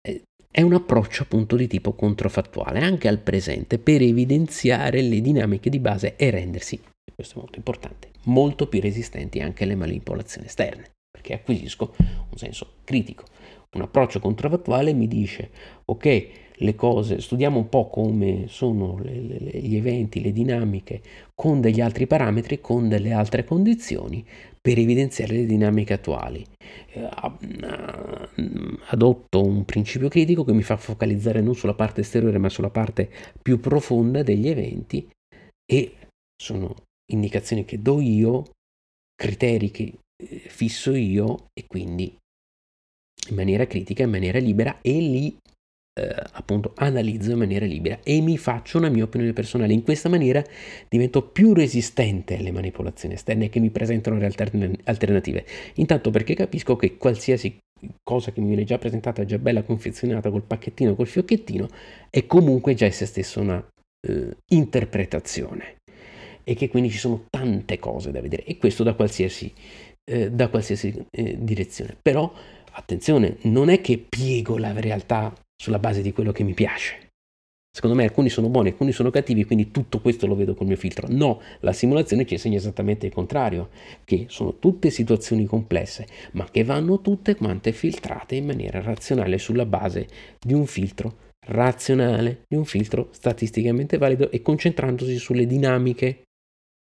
[0.05, 5.69] Eh, è un approccio appunto di tipo controfattuale anche al presente per evidenziare le dinamiche
[5.69, 6.77] di base e rendersi,
[7.13, 12.73] questo è molto importante, molto più resistenti anche alle manipolazioni esterne, perché acquisisco un senso
[12.83, 13.23] critico.
[13.75, 15.49] Un approccio controfattuale mi dice,
[15.85, 21.01] ok, le cose, studiamo un po' come sono le, le, gli eventi, le dinamiche
[21.33, 24.25] con degli altri parametri, con delle altre condizioni,
[24.65, 26.43] per evidenziare le dinamiche attuali.
[26.87, 27.07] Eh,
[28.87, 33.11] adotto un principio critico che mi fa focalizzare non sulla parte esteriore ma sulla parte
[33.39, 35.07] più profonda degli eventi
[35.71, 35.93] e
[36.35, 36.73] sono
[37.11, 38.45] indicazioni che do io,
[39.13, 42.17] criteri che eh, fisso io e quindi
[43.29, 45.37] in maniera critica, in maniera libera e li
[45.97, 49.73] eh, appunto analizzo in maniera libera e mi faccio una mia opinione personale.
[49.73, 50.43] In questa maniera
[50.89, 54.43] divento più resistente alle manipolazioni esterne che mi presentano realtà
[54.83, 55.45] alternative.
[55.75, 57.57] Intanto perché capisco che qualsiasi
[58.03, 61.67] cosa che mi viene già presentata, già bella confezionata col pacchettino, col fiocchettino,
[62.09, 63.65] è comunque già essa stessa una
[64.07, 65.77] eh, interpretazione
[66.43, 69.51] e che quindi ci sono tante cose da vedere e questo da qualsiasi,
[70.03, 71.97] eh, da qualsiasi eh, direzione.
[72.01, 72.31] Però
[72.71, 77.05] attenzione, non è che piego la realtà sulla base di quello che mi piace.
[77.75, 80.77] Secondo me alcuni sono buoni, alcuni sono cattivi, quindi tutto questo lo vedo col mio
[80.77, 81.07] filtro.
[81.09, 83.69] No, la simulazione ci insegna esattamente il contrario,
[84.05, 89.65] che sono tutte situazioni complesse, ma che vanno tutte quante filtrate in maniera razionale sulla
[89.65, 90.07] base
[90.39, 96.23] di un filtro razionale, di un filtro statisticamente valido e concentrandosi sulle dinamiche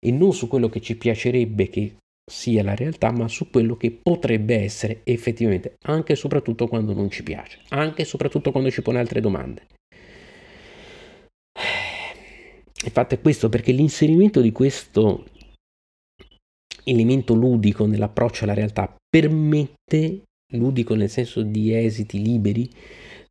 [0.04, 1.96] e non su quello che ci piacerebbe che
[2.30, 7.10] sia la realtà, ma su quello che potrebbe essere effettivamente, anche e soprattutto quando non
[7.10, 9.68] ci piace, anche e soprattutto quando ci pone altre domande.
[12.86, 15.26] Infatti è questo perché l'inserimento di questo
[16.86, 20.24] elemento ludico nell'approccio alla realtà permette,
[20.54, 22.70] ludico nel senso di esiti liberi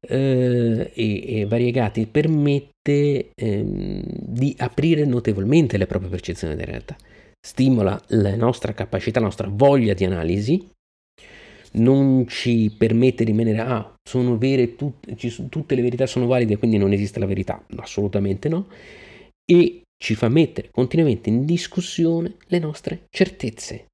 [0.00, 6.96] eh, e, e, variegati, permette ehm, di aprire notevolmente le proprie percezioni della realtà,
[7.40, 10.70] stimola la nostra capacità, la nostra voglia di analisi,
[11.72, 16.56] non ci permette di rimanere, ah, sono vere, tut- ci, tutte le verità sono valide,
[16.56, 18.68] quindi non esiste la verità, assolutamente no,
[19.44, 23.86] e ci fa mettere continuamente in discussione le nostre certezze.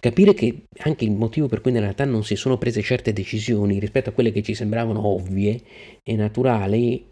[0.00, 3.78] Capire che anche il motivo per cui nella realtà non si sono prese certe decisioni
[3.78, 5.62] rispetto a quelle che ci sembravano ovvie
[6.02, 7.08] e naturali,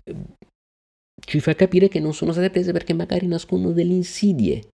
[1.20, 4.68] ci fa capire che non sono state prese perché magari nascondono delle insidie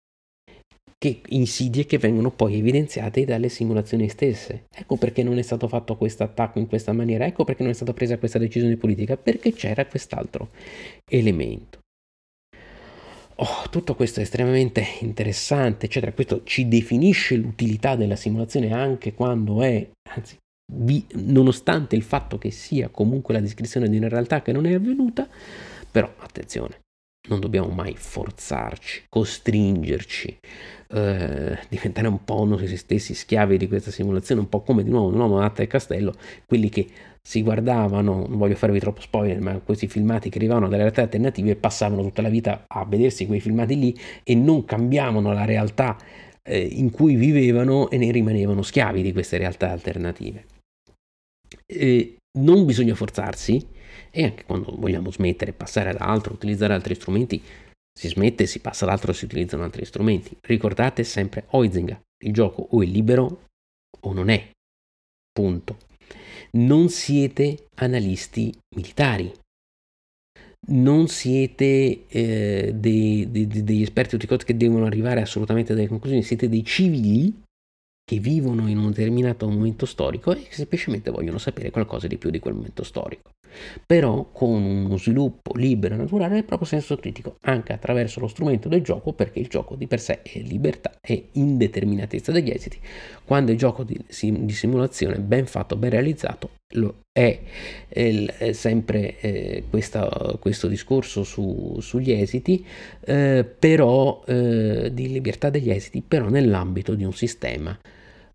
[0.98, 4.64] che insidie che vengono poi evidenziate dalle simulazioni stesse.
[4.74, 7.74] Ecco perché non è stato fatto questo attacco in questa maniera, ecco perché non è
[7.74, 10.50] stata presa questa decisione politica, perché c'era quest'altro
[11.08, 11.80] elemento.
[13.38, 16.12] Oh, tutto questo è estremamente interessante, eccetera.
[16.12, 20.38] Questo ci definisce l'utilità della simulazione anche quando è, anzi,
[20.72, 24.72] vi, nonostante il fatto che sia comunque la descrizione di una realtà che non è
[24.72, 25.28] avvenuta,
[25.90, 26.80] però attenzione,
[27.28, 30.38] non dobbiamo mai forzarci, costringerci,
[30.88, 35.08] eh, diventare un po' noi stessi schiavi di questa simulazione, un po' come di nuovo
[35.08, 36.12] un uomo Natta e Castello,
[36.46, 36.86] quelli che
[37.26, 41.56] si guardavano, non voglio farvi troppo spoiler, ma questi filmati che arrivavano dalle realtà alternative
[41.56, 45.96] passavano tutta la vita a vedersi quei filmati lì e non cambiavano la realtà
[46.42, 50.44] eh, in cui vivevano e ne rimanevano schiavi di queste realtà alternative.
[51.66, 53.66] E non bisogna forzarsi,
[54.10, 57.42] e anche quando vogliamo smettere, passare ad altro, utilizzare altri strumenti,
[57.96, 60.36] si smette, si passa ad altro, si utilizzano altri strumenti.
[60.42, 63.46] Ricordate sempre Oizinga, il gioco o è libero
[64.00, 64.50] o non è.
[65.32, 65.78] Punto.
[66.52, 69.32] Non siete analisti militari,
[70.68, 76.48] non siete eh, dei, dei, degli esperti che devono arrivare assolutamente a delle conclusioni, siete
[76.48, 77.44] dei civili
[78.06, 82.30] che vivono in un determinato momento storico e che semplicemente vogliono sapere qualcosa di più
[82.30, 83.30] di quel momento storico
[83.84, 88.68] però con uno sviluppo libero e naturale nel proprio senso critico, anche attraverso lo strumento
[88.68, 92.78] del gioco, perché il gioco di per sé è libertà e indeterminatezza degli esiti.
[93.24, 97.40] Quando il gioco di, di simulazione ben fatto, ben realizzato, lo è,
[97.88, 102.64] è, sempre eh, questa, questo discorso su, sugli esiti,
[103.04, 107.78] eh, però eh, di libertà degli esiti, però nell'ambito di un sistema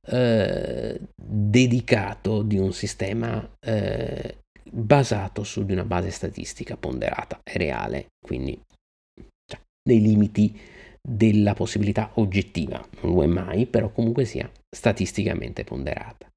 [0.08, 4.38] eh, dedicato, di un sistema eh,
[4.72, 8.60] basato su di una base statistica ponderata e reale, quindi
[9.46, 9.60] cioè,
[9.90, 10.58] nei limiti
[11.02, 16.31] della possibilità oggettiva, non lo è mai, però comunque sia statisticamente ponderata.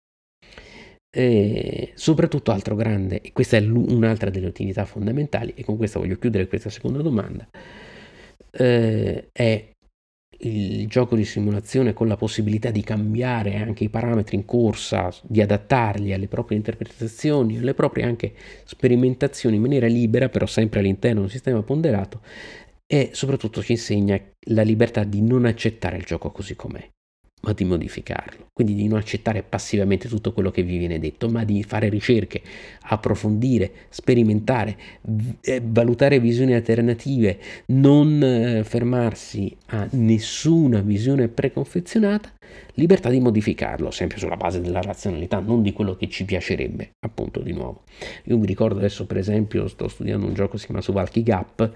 [1.16, 6.16] E soprattutto altro grande, e questa è un'altra delle utilità fondamentali, e con questa voglio
[6.16, 7.48] chiudere questa seconda domanda,
[8.50, 9.70] eh, è
[10.38, 15.40] il gioco di simulazione con la possibilità di cambiare anche i parametri in corsa, di
[15.40, 18.32] adattarli alle proprie interpretazioni, alle proprie anche
[18.64, 22.22] sperimentazioni in maniera libera, però sempre all'interno di un sistema ponderato,
[22.86, 26.84] e soprattutto ci insegna la libertà di non accettare il gioco così com'è
[27.42, 28.48] ma di modificarlo.
[28.52, 32.40] Quindi di non accettare passivamente tutto quello che vi viene detto, ma di fare ricerche,
[32.82, 34.76] approfondire, sperimentare,
[35.40, 42.32] eh, valutare visioni alternative, non eh, fermarsi a nessuna visione preconfezionata,
[42.74, 47.40] libertà di modificarlo, sempre sulla base della razionalità, non di quello che ci piacerebbe, appunto
[47.40, 47.82] di nuovo.
[48.24, 51.72] Io mi ricordo adesso, per esempio, sto studiando un gioco che si chiama Suvalki Gap,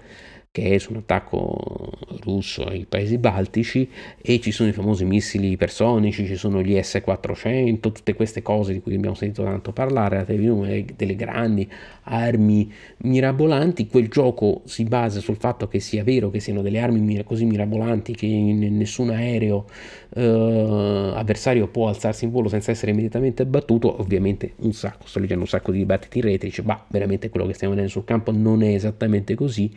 [0.51, 1.91] che è su un attacco
[2.23, 3.87] russo ai paesi baltici
[4.19, 8.81] e ci sono i famosi missili ipersonici, ci sono gli S-400, tutte queste cose di
[8.81, 11.69] cui abbiamo sentito tanto parlare, la televisione, delle grandi
[12.03, 13.85] armi mirabolanti.
[13.85, 18.15] Quel gioco si basa sul fatto che sia vero che siano delle armi così mirabolanti
[18.15, 19.67] che nessun aereo
[20.15, 24.01] eh, avversario può alzarsi in volo senza essere immediatamente abbattuto.
[24.01, 27.75] Ovviamente un sacco, sto leggendo un sacco di dibattiti dice, ma veramente quello che stiamo
[27.75, 29.71] vedendo sul campo non è esattamente così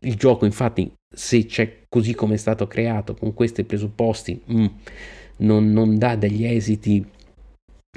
[0.00, 4.66] il gioco, infatti, se c'è così come è stato creato, con questi presupposti, mm,
[5.38, 7.04] non, non, dà degli esiti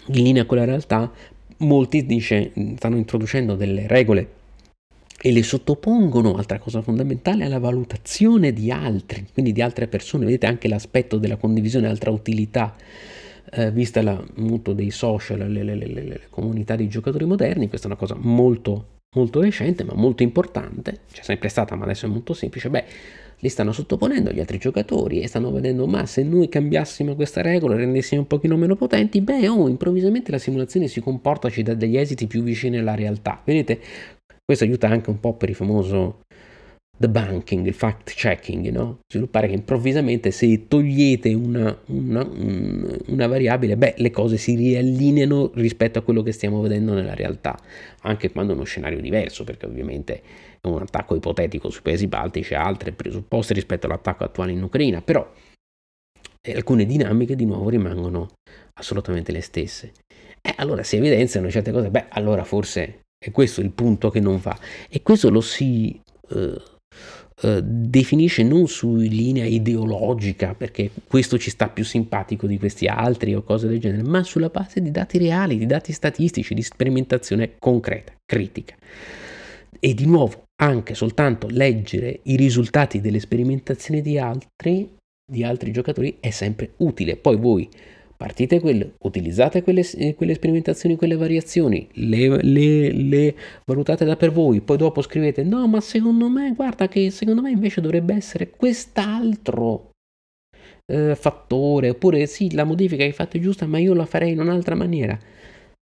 [0.07, 1.11] in linea con la realtà,
[1.57, 4.41] molti dice, stanno introducendo delle regole
[5.21, 10.25] e le sottopongono, altra cosa fondamentale, alla valutazione di altri, quindi di altre persone.
[10.25, 12.75] Vedete anche l'aspetto della condivisione, altra utilità.
[13.55, 17.87] Eh, vista la muto dei social, le, le, le, le comunità di giocatori moderni, questa
[17.87, 22.09] è una cosa molto molto recente ma molto importante, c'è sempre stata ma adesso è
[22.09, 22.85] molto semplice, beh,
[23.39, 27.75] li stanno sottoponendo agli altri giocatori e stanno vedendo ma se noi cambiassimo questa regola,
[27.75, 31.97] rendessimo un pochino meno potenti, beh oh, improvvisamente la simulazione si comporta, ci dà degli
[31.97, 33.41] esiti più vicini alla realtà.
[33.43, 33.79] Vedete,
[34.45, 36.21] questo aiuta anche un po' per il famoso
[36.95, 38.99] debunking, il fact checking, no?
[39.07, 42.27] Sviluppare che improvvisamente se togliete una, una,
[43.07, 47.57] una, variabile, beh, le cose si riallineano rispetto a quello che stiamo vedendo nella realtà,
[48.01, 50.21] anche quando è uno scenario diverso, perché ovviamente
[50.61, 55.01] è un attacco ipotetico sui paesi baltici ha altri presupposti rispetto all'attacco attuale in Ucraina,
[55.01, 55.29] però
[56.41, 58.29] eh, alcune dinamiche di nuovo rimangono
[58.79, 59.93] assolutamente le stesse.
[60.41, 64.39] E allora si evidenziano certe cose, beh, allora forse è questo il punto che non
[64.39, 64.57] va.
[64.89, 66.61] E questo lo si eh,
[67.41, 73.33] eh, definisce non su linea ideologica, perché questo ci sta più simpatico di questi altri
[73.33, 77.55] o cose del genere, ma sulla base di dati reali, di dati statistici, di sperimentazione
[77.59, 78.75] concreta, critica.
[79.79, 86.17] E di nuovo, anche soltanto leggere i risultati delle sperimentazioni di altri, di altri giocatori
[86.19, 87.17] è sempre utile.
[87.17, 87.69] Poi voi
[88.23, 94.31] partite quelle, utilizzate quelle, eh, quelle sperimentazioni, quelle variazioni, le, le, le, valutate da per
[94.31, 98.49] voi, poi dopo scrivete no ma secondo me guarda che secondo me invece dovrebbe essere
[98.49, 99.89] quest'altro
[100.85, 104.31] eh, fattore, oppure sì la modifica che hai fatto è giusta ma io la farei
[104.31, 105.19] in un'altra maniera.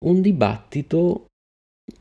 [0.05, 1.27] Un dibattito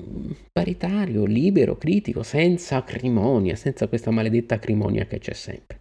[0.02, 5.78] mm, paritario, libero, critico, senza acrimonia, senza questa maledetta acrimonia che c'è sempre.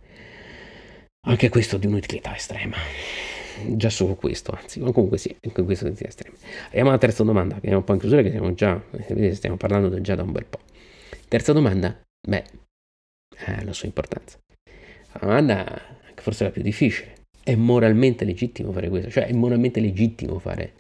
[1.26, 2.76] Anche questo di un'utilità estrema
[3.76, 6.36] già solo questo, anzi, comunque sì, anche questo è estremo.
[6.66, 8.82] Andiamo alla terza domanda, che è un po' in chiusura, che siamo già,
[9.32, 10.60] stiamo parlando già da un bel po'.
[11.28, 12.44] Terza domanda, beh,
[13.46, 14.38] eh, la sua importanza.
[15.14, 15.82] La domanda,
[16.16, 19.10] forse la più difficile, è moralmente legittimo fare questo?
[19.10, 20.74] Cioè, è moralmente legittimo fare,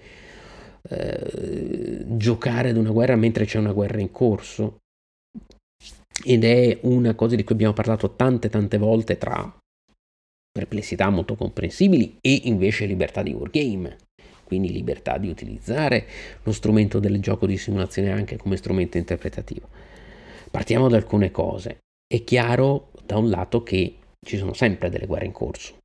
[0.90, 4.78] eh, giocare ad una guerra mentre c'è una guerra in corso?
[6.24, 9.61] Ed è una cosa di cui abbiamo parlato tante tante volte tra
[10.52, 13.98] perplessità molto comprensibili e invece libertà di wargame,
[14.44, 16.06] quindi libertà di utilizzare
[16.44, 19.70] lo strumento del gioco di simulazione anche come strumento interpretativo.
[20.52, 21.78] Partiamo da alcune cose.
[22.06, 23.96] È chiaro da un lato che
[24.26, 25.78] ci sono sempre delle guerre in corso,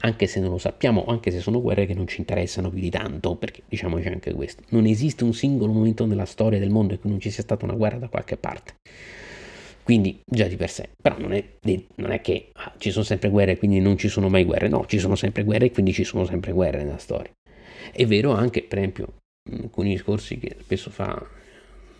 [0.00, 2.90] anche se non lo sappiamo, anche se sono guerre che non ci interessano più di
[2.90, 7.00] tanto, perché diciamoci anche questo, non esiste un singolo momento nella storia del mondo in
[7.00, 8.76] cui non ci sia stata una guerra da qualche parte.
[9.86, 11.44] Quindi già di per sé, però non è,
[11.94, 14.66] non è che ah, ci sono sempre guerre e quindi non ci sono mai guerre,
[14.66, 17.30] no, ci sono sempre guerre e quindi ci sono sempre guerre nella storia.
[17.92, 19.18] È vero anche, per esempio,
[19.48, 21.24] alcuni discorsi che spesso fa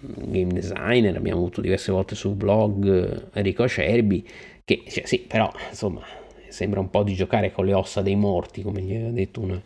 [0.01, 4.27] game designer, abbiamo avuto diverse volte sul blog Enrico Acerbi,
[4.65, 6.03] che cioè, sì, però insomma
[6.49, 9.63] sembra un po' di giocare con le ossa dei morti, come gli aveva detto una,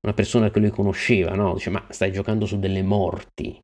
[0.00, 1.52] una persona che lui conosceva, no?
[1.52, 3.60] Dice, ma stai giocando su delle morti,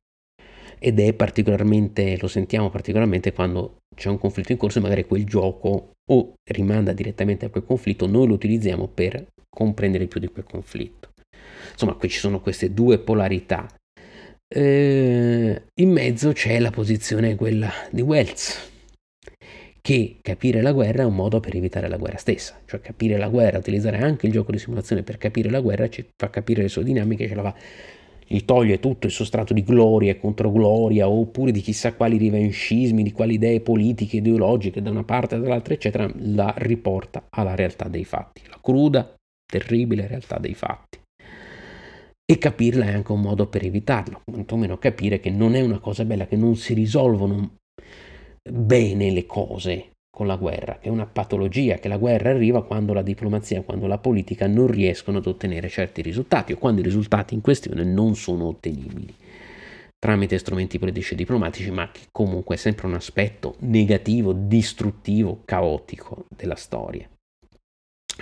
[0.85, 5.23] ed è particolarmente, lo sentiamo particolarmente quando c'è un conflitto in corso e magari quel
[5.23, 10.43] gioco o rimanda direttamente a quel conflitto, noi lo utilizziamo per comprendere più di quel
[10.43, 11.11] conflitto.
[11.71, 13.65] Insomma, qui ci sono queste due polarità.
[14.45, 18.69] Eh, in mezzo c'è la posizione quella di Wells,
[19.79, 23.29] che capire la guerra è un modo per evitare la guerra stessa, cioè capire la
[23.29, 26.67] guerra, utilizzare anche il gioco di simulazione per capire la guerra ci fa capire le
[26.67, 27.55] sue dinamiche, ce la va
[28.33, 33.11] gli toglie tutto il sostrato di gloria e controgloria oppure di chissà quali rivanchismi, di
[33.11, 38.05] quali idee politiche, ideologiche da una parte e dall'altra, eccetera, la riporta alla realtà dei
[38.05, 39.13] fatti, la cruda,
[39.45, 40.99] terribile realtà dei fatti.
[42.25, 46.03] E capirla è anche un modo per evitarlo, quantomeno capire che non è una cosa
[46.03, 47.57] bella, che non si risolvono
[48.49, 52.93] bene le cose con la guerra, che è una patologia, che la guerra arriva quando
[52.93, 57.33] la diplomazia, quando la politica non riescono ad ottenere certi risultati o quando i risultati
[57.33, 59.15] in questione non sono ottenibili
[60.03, 66.25] tramite strumenti politici e diplomatici, ma che comunque è sempre un aspetto negativo, distruttivo, caotico
[66.27, 67.07] della storia.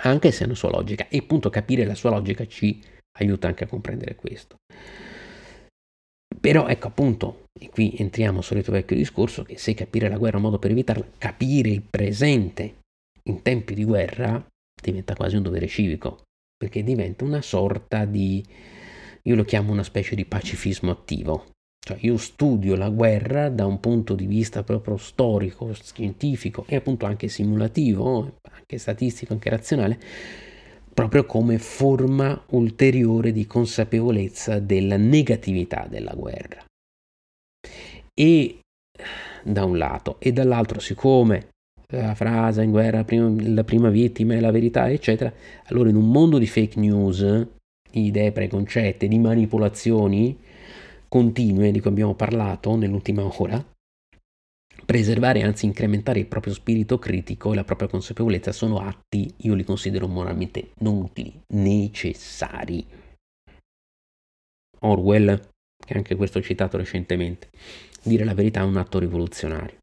[0.02, 2.80] Anche se è una sua logica, e appunto capire la sua logica ci
[3.18, 4.58] aiuta anche a comprendere questo.
[6.42, 10.34] Però ecco appunto, e qui entriamo al solito vecchio discorso, che se capire la guerra
[10.34, 12.80] è un modo per evitarla, capire il presente
[13.28, 14.44] in tempi di guerra
[14.82, 16.24] diventa quasi un dovere civico,
[16.56, 18.44] perché diventa una sorta di,
[19.22, 21.46] io lo chiamo una specie di pacifismo attivo.
[21.78, 27.06] Cioè io studio la guerra da un punto di vista proprio storico, scientifico e appunto
[27.06, 30.00] anche simulativo, anche statistico, anche razionale,
[30.92, 36.64] proprio come forma ulteriore di consapevolezza della negatività della guerra.
[38.14, 38.58] E
[39.42, 41.48] da un lato, e dall'altro, siccome
[41.92, 45.32] la frase in guerra la prima vittima è la verità, eccetera,
[45.64, 47.22] allora in un mondo di fake news,
[47.90, 50.38] di idee preconcette, di manipolazioni
[51.08, 53.62] continue di cui abbiamo parlato nell'ultima ora,
[54.84, 59.64] preservare, anzi incrementare il proprio spirito critico e la propria consapevolezza sono atti, io li
[59.64, 62.86] considero moralmente non utili, necessari.
[64.80, 65.40] Orwell,
[65.84, 67.50] che anche questo ho citato recentemente,
[68.02, 69.81] dire la verità è un atto rivoluzionario.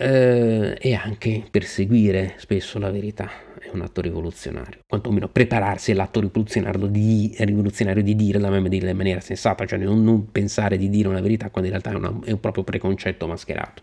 [0.00, 3.30] Eh, e anche perseguire spesso la verità
[3.60, 9.66] è un atto rivoluzionario, quantomeno prepararsi all'atto rivoluzionario di, rivoluzionario di dirla, in maniera sensata,
[9.66, 12.40] cioè non, non, pensare di dire una verità quando in realtà è, una, è un
[12.40, 13.82] proprio preconcetto mascherato.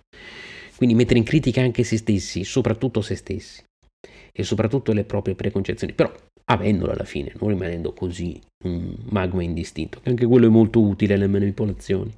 [0.76, 3.64] Quindi mettere in critica anche se stessi, soprattutto se stessi,
[4.32, 6.12] e soprattutto le proprie preconcezioni, però
[6.46, 11.14] avendolo alla fine, non rimanendo così un magma indistinto, che anche quello è molto utile
[11.14, 12.12] alle manipolazioni.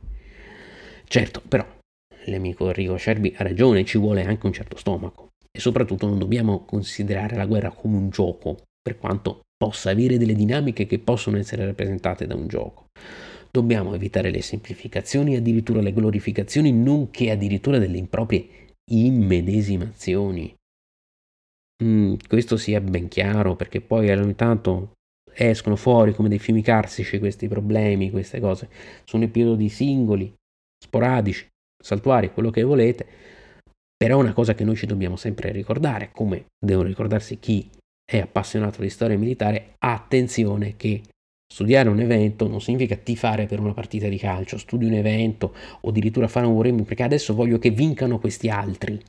[1.05, 1.65] Certo, però
[2.29, 6.63] l'amico Enrico Scerbi ha ragione, ci vuole anche un certo stomaco e soprattutto non dobbiamo
[6.65, 11.65] considerare la guerra come un gioco, per quanto possa avere delle dinamiche che possono essere
[11.65, 12.85] rappresentate da un gioco.
[13.51, 18.47] Dobbiamo evitare le semplificazioni, addirittura le glorificazioni, nonché addirittura delle improprie
[18.91, 20.55] immedesimazioni.
[21.83, 24.93] Mm, questo sia ben chiaro perché poi ogni tanto
[25.33, 28.69] escono fuori come dei fiumi carsici questi problemi, queste cose.
[29.03, 30.33] Sono episodi singoli,
[30.77, 31.47] sporadici,
[31.81, 33.05] saltuari, quello che volete,
[33.95, 37.69] però è una cosa che noi ci dobbiamo sempre ricordare, come devono ricordarsi chi
[38.09, 41.01] è appassionato di storia militare, attenzione che
[41.51, 45.89] studiare un evento non significa tifare per una partita di calcio, studi un evento o
[45.89, 48.99] addirittura fare un wargaming perché adesso voglio che vincano questi altri.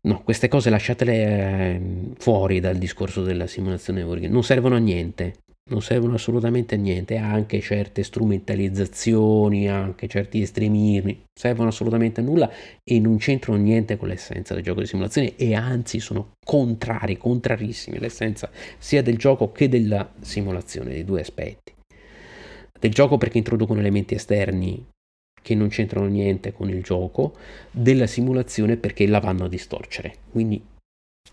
[0.00, 1.80] No, queste cose lasciatele eh,
[2.18, 5.34] fuori dal discorso della simulazione non servono a niente
[5.68, 12.50] non servono assolutamente a niente, anche certe strumentalizzazioni, anche certi estremismi, servono assolutamente a nulla
[12.82, 17.98] e non c'entrano niente con l'essenza del gioco di simulazione e anzi sono contrari, contrarissimi
[17.98, 21.74] all'essenza sia del gioco che della simulazione, dei due aspetti.
[22.78, 24.86] Del gioco perché introducono elementi esterni
[25.40, 27.34] che non c'entrano niente con il gioco,
[27.70, 30.14] della simulazione perché la vanno a distorcere.
[30.30, 30.62] Quindi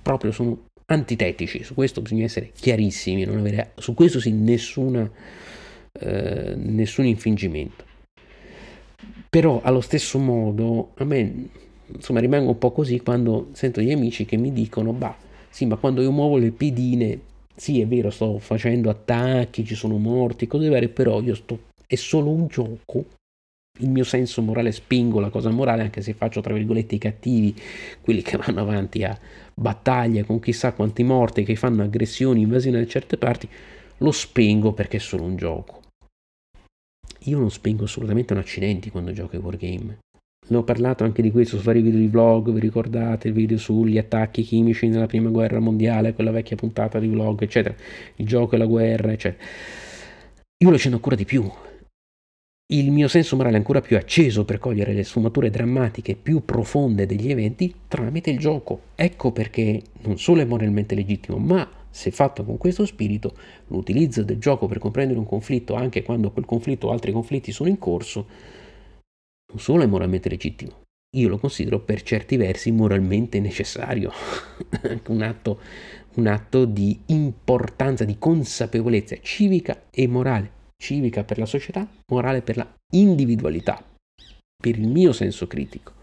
[0.01, 5.09] proprio sono antitetici, su questo bisogna essere chiarissimi, non avere su questo sì nessuna,
[5.99, 7.83] eh, nessun infingimento.
[9.29, 11.49] Però allo stesso modo a me
[11.87, 15.15] insomma rimango un po' così quando sento gli amici che mi dicono, bah,
[15.49, 17.19] sì, ma quando io muovo le pedine,
[17.55, 21.95] sì è vero, sto facendo attacchi, ci sono morti, cose varie, però io sto, è
[21.95, 23.05] solo un gioco,
[23.79, 27.55] il mio senso morale spingo la cosa morale anche se faccio tra virgolette i cattivi,
[28.01, 29.17] quelli che vanno avanti a
[29.53, 33.49] battaglie con chissà quanti morti, che fanno aggressioni, invasioni da certe parti,
[33.97, 35.81] lo spengo perché è solo un gioco.
[37.27, 39.97] Io non spengo assolutamente un accidenti quando gioco ai wargame.
[40.47, 43.57] Ne ho parlato anche di questo su vari video di vlog, vi ricordate il video
[43.57, 47.73] sugli attacchi chimici nella prima guerra mondiale, quella vecchia puntata di vlog, eccetera,
[48.17, 49.43] il gioco e la guerra, eccetera.
[50.57, 51.51] Io lo accendo ancora di più,
[52.69, 57.05] il mio senso morale è ancora più acceso per cogliere le sfumature drammatiche più profonde
[57.05, 58.81] degli eventi tramite il gioco.
[58.95, 63.35] Ecco perché non solo è moralmente legittimo, ma se fatto con questo spirito,
[63.67, 67.69] l'utilizzo del gioco per comprendere un conflitto anche quando quel conflitto o altri conflitti sono
[67.69, 68.27] in corso,
[69.47, 70.81] non solo è moralmente legittimo,
[71.15, 74.11] io lo considero per certi versi moralmente necessario,
[75.07, 75.59] un, atto,
[76.15, 82.57] un atto di importanza, di consapevolezza civica e morale civica per la società, morale per
[82.57, 83.83] la individualità,
[84.55, 85.93] per il mio senso critico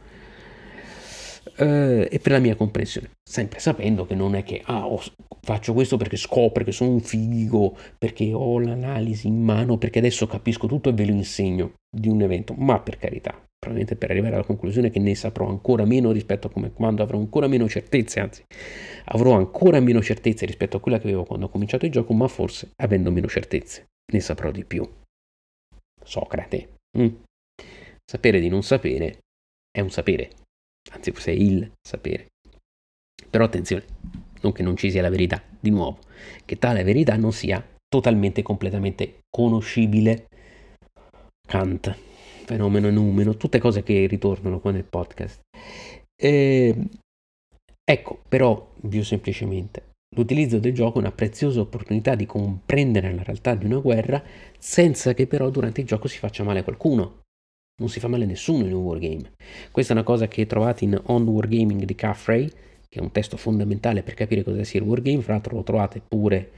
[1.56, 5.00] eh, e per la mia comprensione, sempre sapendo che non è che ah, oh,
[5.40, 10.26] faccio questo perché scopro che sono un figo, perché ho l'analisi in mano, perché adesso
[10.26, 14.34] capisco tutto e ve lo insegno di un evento, ma per carità, probabilmente per arrivare
[14.34, 18.20] alla conclusione che ne saprò ancora meno rispetto a come quando avrò ancora meno certezze,
[18.20, 18.42] anzi
[19.06, 22.28] avrò ancora meno certezze rispetto a quella che avevo quando ho cominciato il gioco, ma
[22.28, 24.88] forse avendo meno certezze ne saprò di più.
[26.02, 26.74] Socrate.
[26.98, 27.22] Mm.
[28.04, 29.18] Sapere di non sapere
[29.70, 30.30] è un sapere,
[30.90, 32.26] anzi forse è il sapere.
[33.30, 33.84] Però attenzione,
[34.42, 35.98] non che non ci sia la verità, di nuovo,
[36.44, 40.26] che tale verità non sia totalmente, completamente conoscibile.
[41.46, 41.96] Kant,
[42.44, 45.40] fenomeno e numero, tutte cose che ritornano qua nel podcast.
[46.14, 46.76] Eh,
[47.82, 53.54] ecco, però, più semplicemente, L'utilizzo del gioco è una preziosa opportunità di comprendere la realtà
[53.54, 54.22] di una guerra
[54.58, 57.20] senza che però durante il gioco si faccia male a qualcuno.
[57.80, 59.32] Non si fa male a nessuno in un wargame.
[59.70, 63.38] Questa è una cosa che trovate in On Wargaming di Caffrey, che è un testo
[63.38, 65.22] fondamentale per capire cosa sia il wargame.
[65.22, 66.50] Fra l'altro lo trovate pure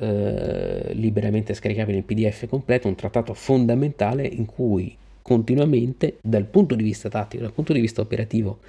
[0.00, 4.96] eh, liberamente scaricabile in PDF completo, un trattato fondamentale in cui
[5.28, 8.60] continuamente dal punto di vista tattico, dal punto di vista operativo,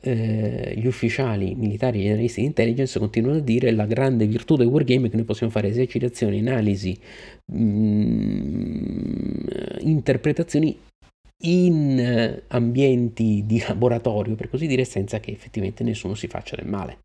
[0.00, 4.54] eh, gli ufficiali militari e gli analisti di intelligence continuano a dire la grande virtù
[4.54, 6.96] del wargame è che noi possiamo fare esercitazioni, analisi,
[7.46, 9.34] mh, mm,
[9.80, 10.78] interpretazioni
[11.38, 16.98] in ambienti di laboratorio, per così dire, senza che effettivamente nessuno si faccia del male.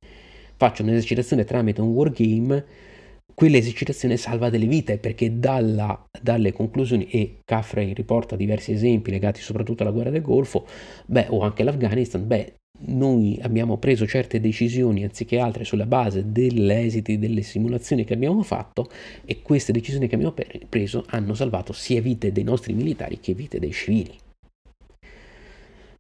[0.58, 2.66] Faccio un'esercitazione tramite un wargame
[3.34, 9.84] quell'esercitazione salva delle vite perché dalla, dalle conclusioni, e Caffrey riporta diversi esempi legati soprattutto
[9.84, 10.66] alla guerra del Golfo,
[11.06, 12.54] beh, o anche l'Afghanistan, beh,
[12.84, 18.42] noi abbiamo preso certe decisioni anziché altre sulla base degli esiti delle simulazioni che abbiamo
[18.42, 18.90] fatto
[19.24, 20.34] e queste decisioni che abbiamo
[20.68, 24.18] preso hanno salvato sia vite dei nostri militari che vite dei civili.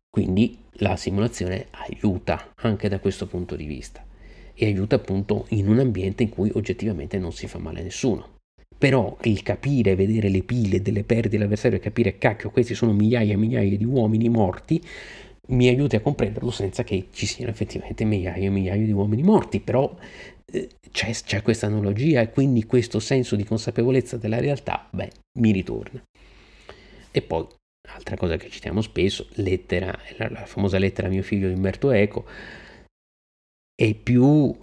[0.09, 4.03] Quindi la simulazione aiuta anche da questo punto di vista
[4.53, 8.39] e aiuta appunto in un ambiente in cui oggettivamente non si fa male a nessuno.
[8.77, 13.33] Però il capire, vedere le pile delle perdite dell'avversario e capire, cacchio, questi sono migliaia
[13.33, 14.81] e migliaia di uomini morti,
[15.49, 19.59] mi aiuti a comprenderlo senza che ci siano effettivamente migliaia e migliaia di uomini morti.
[19.59, 19.95] Però
[20.51, 25.51] eh, c'è, c'è questa analogia e quindi questo senso di consapevolezza della realtà, beh, mi
[25.51, 26.01] ritorna.
[27.11, 27.45] E poi,
[27.89, 31.91] altra cosa che citiamo spesso, lettera, la, la famosa lettera a mio figlio di Umberto
[31.91, 32.25] Eco,
[33.83, 34.55] è più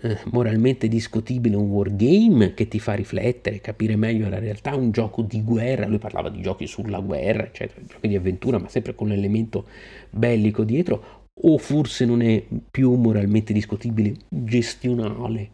[0.00, 5.22] eh, moralmente discutibile un wargame che ti fa riflettere, capire meglio la realtà, un gioco
[5.22, 9.08] di guerra, lui parlava di giochi sulla guerra, eccetera, giochi di avventura, ma sempre con
[9.08, 9.66] l'elemento
[10.10, 15.52] bellico dietro, o forse non è più moralmente discutibile, gestionale,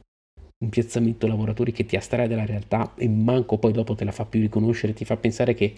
[0.59, 4.25] un piazzamento lavoratori che ti astrae dalla realtà e manco poi dopo te la fa
[4.25, 5.75] più riconoscere, ti fa pensare che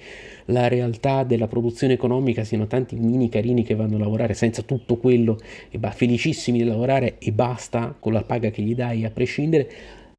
[0.46, 4.96] la realtà della produzione economica siano tanti mini carini che vanno a lavorare senza tutto
[4.96, 5.38] quello
[5.68, 9.68] e va felicissimi di lavorare e basta con la paga che gli dai a prescindere,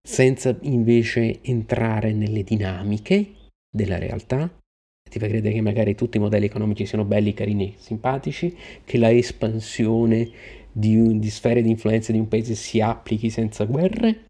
[0.02, 3.36] senza invece entrare nelle dinamiche
[3.72, 4.52] della realtà.
[5.10, 9.10] Ti fa credere che magari tutti i modelli economici siano belli, carini, simpatici, che la
[9.10, 10.30] espansione
[10.70, 14.28] di, di sfere di influenza di un paese si applichi senza guerre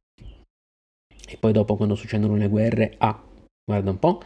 [1.29, 3.21] e poi dopo quando succedono le guerre, ah,
[3.63, 4.21] guarda un po',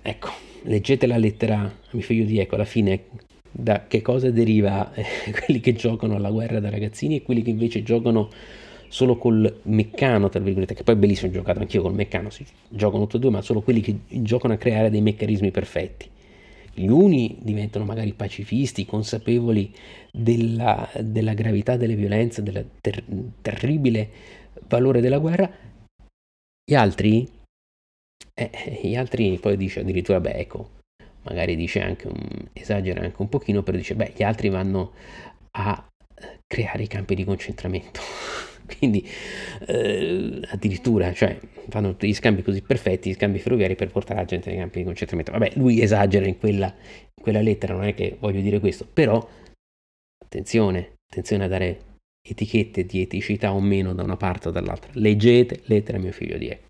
[0.00, 0.30] ecco,
[0.62, 3.04] leggete la lettera a mio figlio di Eco, alla fine
[3.50, 5.04] da che cosa deriva eh,
[5.44, 8.30] quelli che giocano alla guerra da ragazzini e quelli che invece giocano
[8.88, 13.02] solo col meccano, tra virgolette, che poi è bellissimo, giocato anch'io col meccano, si giocano
[13.02, 16.08] tutti e due, ma solo quelli che giocano a creare dei meccanismi perfetti.
[16.72, 19.72] Gli uni diventano magari pacifisti, consapevoli
[20.12, 23.02] della, della gravità delle violenze, del ter-
[23.42, 24.08] terribile
[24.68, 25.50] valore della guerra,
[26.68, 27.26] gli altri,
[28.34, 30.80] eh, gli altri poi dice addirittura, beh, ecco,
[31.22, 34.92] magari dice anche, un, esagera anche un pochino, però dice, beh, gli altri vanno
[35.52, 35.88] a
[36.46, 38.00] creare i campi di concentramento.
[38.76, 39.08] Quindi
[39.66, 41.40] eh, addirittura, cioè,
[41.70, 44.80] fanno tutti gli scambi così perfetti, gli scambi ferroviari per portare la gente nei campi
[44.80, 45.32] di concentramento.
[45.32, 49.26] Vabbè, lui esagera in quella, in quella lettera, non è che voglio dire questo, però
[50.22, 51.87] attenzione, attenzione a dare
[52.20, 54.90] etichette di eticità o meno da una parte o dall'altra.
[54.94, 56.66] Leggete lettera a mio figlio di Ecco.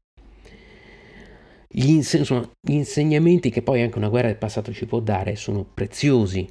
[1.71, 5.37] Gli, ins- insomma, gli insegnamenti che poi anche una guerra del passato ci può dare
[5.37, 6.51] sono preziosi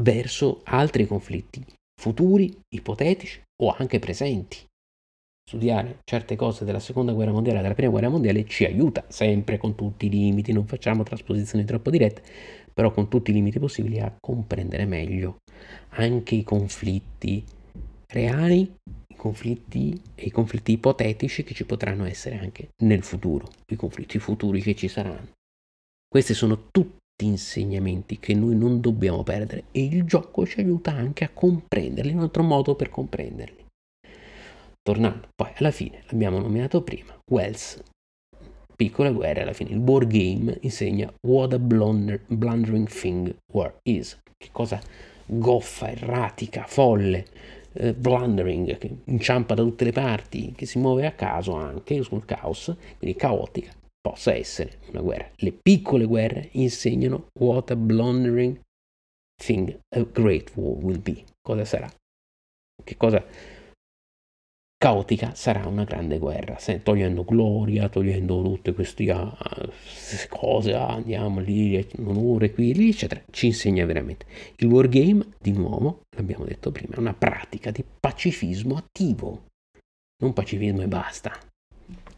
[0.00, 1.64] verso altri conflitti
[1.98, 4.64] futuri, ipotetici o anche presenti.
[5.48, 9.56] Studiare certe cose della seconda guerra mondiale e della prima guerra mondiale ci aiuta, sempre
[9.58, 12.22] con tutti i limiti, non facciamo trasposizioni troppo dirette,
[12.72, 15.38] però con tutti i limiti possibili a comprendere meglio
[15.90, 17.44] anche i conflitti
[18.12, 18.74] reali,
[19.06, 24.18] i conflitti e i conflitti ipotetici che ci potranno essere anche nel futuro, i conflitti
[24.18, 25.32] futuri che ci saranno.
[26.08, 31.24] Questi sono tutti insegnamenti che noi non dobbiamo perdere e il gioco ci aiuta anche
[31.24, 33.66] a comprenderli, un altro modo per comprenderli.
[34.80, 37.82] Tornando poi alla fine, l'abbiamo nominato prima, Wells,
[38.74, 44.18] piccole guerre alla fine, il board game insegna what a blunder, blundering thing war is,
[44.36, 44.80] che cosa
[45.26, 47.26] goffa, erratica, folle,
[47.78, 52.24] eh, blundering, che inciampa da tutte le parti, che si muove a caso anche sul
[52.24, 55.30] caos, quindi caotica, possa essere una guerra.
[55.36, 58.60] Le piccole guerre insegnano what a blundering
[59.36, 61.24] thing a great war will be.
[61.40, 61.88] Cosa sarà?
[62.82, 63.24] Che cosa
[64.78, 69.28] caotica sarà una grande guerra, se, togliendo gloria, togliendo tutte queste uh,
[70.28, 74.26] cose, ah, andiamo lì, onore qui, lì, eccetera, ci insegna veramente.
[74.58, 79.46] Il wargame, di nuovo, l'abbiamo detto prima, è una pratica di pacifismo attivo,
[80.22, 81.36] non pacifismo e basta.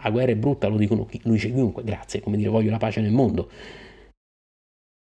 [0.02, 2.78] La guerra è brutta, lo dicono chi, lo dice chiunque, grazie, come dire voglio la
[2.78, 3.50] pace nel mondo.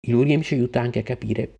[0.07, 1.55] Il wargame ci aiuta anche a capire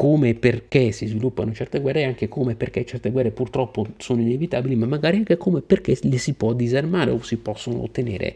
[0.00, 3.86] come e perché si sviluppano certe guerre e anche come e perché certe guerre purtroppo
[3.98, 7.82] sono inevitabili, ma magari anche come e perché le si può disarmare o si possono
[7.82, 8.34] ottenere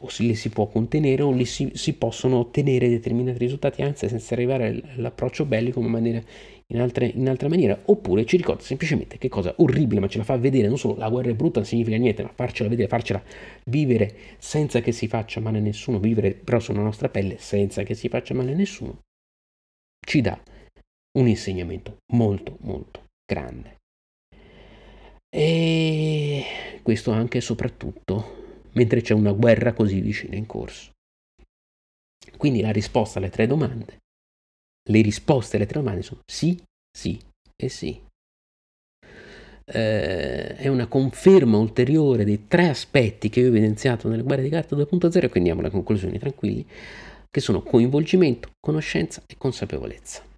[0.00, 4.34] o si le si può contenere o si, si, possono ottenere determinati risultati anzi senza
[4.34, 6.22] arrivare all'approccio bellico in, maniera,
[6.66, 7.80] in, altre, in altra maniera.
[7.86, 10.68] Oppure ci ricorda semplicemente che cosa orribile ma ce la fa vedere.
[10.68, 13.22] Non solo la guerra è brutta non significa niente ma farcela vedere farcela
[13.64, 17.94] vivere senza che si faccia male a nessuno vivere però sulla nostra pelle senza che
[17.94, 18.98] si faccia male a nessuno
[20.06, 20.38] ci dà
[21.18, 23.78] un insegnamento molto molto grande.
[25.28, 28.38] E questo anche e soprattutto
[28.72, 30.92] mentre c'è una guerra così vicina in corso.
[32.36, 33.98] Quindi la risposta alle tre domande,
[34.90, 36.60] le risposte alle tre domande sono sì,
[36.90, 37.18] sì
[37.56, 38.02] e sì.
[39.72, 44.74] Eh, è una conferma ulteriore dei tre aspetti che ho evidenziato nelle guerre di carta
[44.74, 46.66] 2.0 e quindi andiamo alle conclusioni tranquilli,
[47.30, 50.29] che sono coinvolgimento, conoscenza e consapevolezza.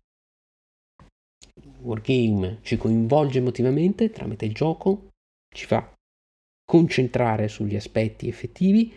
[1.82, 5.08] Wargame ci coinvolge emotivamente tramite il gioco,
[5.54, 5.92] ci fa
[6.64, 8.92] concentrare sugli aspetti effettivi,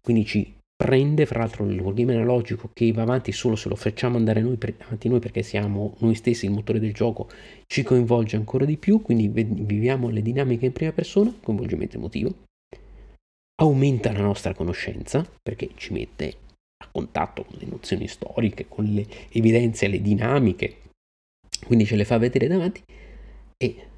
[0.00, 4.16] quindi ci prende, fra l'altro il wargame analogico che va avanti solo se lo facciamo
[4.16, 7.28] andare noi, per, avanti noi perché siamo noi stessi il motore del gioco,
[7.66, 12.34] ci coinvolge ancora di più, quindi viviamo le dinamiche in prima persona, coinvolgimento emotivo,
[13.62, 16.34] aumenta la nostra conoscenza perché ci mette
[16.82, 20.78] a contatto con le nozioni storiche, con le evidenze, le dinamiche,
[21.66, 22.82] quindi ce le fa vedere davanti
[23.56, 23.88] e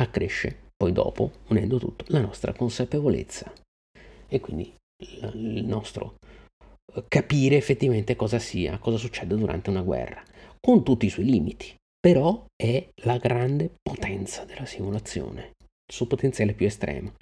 [0.00, 3.52] accresce poi dopo, unendo tutto, la nostra consapevolezza
[4.28, 4.72] e quindi
[5.02, 6.16] il nostro
[6.94, 10.22] eh, capire effettivamente cosa sia, cosa succede durante una guerra,
[10.58, 16.54] con tutti i suoi limiti, però è la grande potenza della simulazione, il suo potenziale
[16.54, 17.12] più estremo,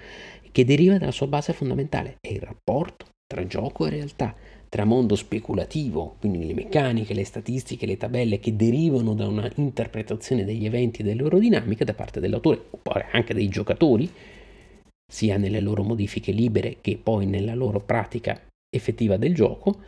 [0.53, 4.35] che deriva dalla sua base fondamentale, è il rapporto tra gioco e realtà,
[4.69, 10.45] tra mondo speculativo, quindi le meccaniche, le statistiche, le tabelle che derivano da una interpretazione
[10.45, 14.11] degli eventi e delle loro dinamiche da parte dell'autore, oppure anche dei giocatori,
[15.11, 18.39] sia nelle loro modifiche libere che poi nella loro pratica
[18.69, 19.81] effettiva del gioco,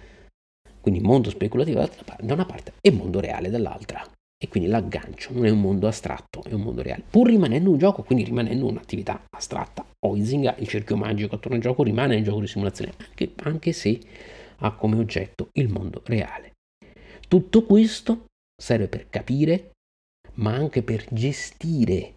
[0.80, 1.80] quindi mondo speculativo
[2.20, 4.02] da una parte e mondo reale dall'altra.
[4.42, 7.76] E quindi l'aggancio non è un mondo astratto, è un mondo reale, pur rimanendo un
[7.76, 9.84] gioco, quindi rimanendo un'attività astratta.
[10.06, 14.00] Oizinga, il cerchio magico attorno al gioco, rimane un gioco di simulazione, anche, anche se
[14.60, 16.52] ha come oggetto il mondo reale.
[17.28, 18.26] Tutto questo
[18.60, 19.72] serve per capire,
[20.34, 22.16] ma anche per gestire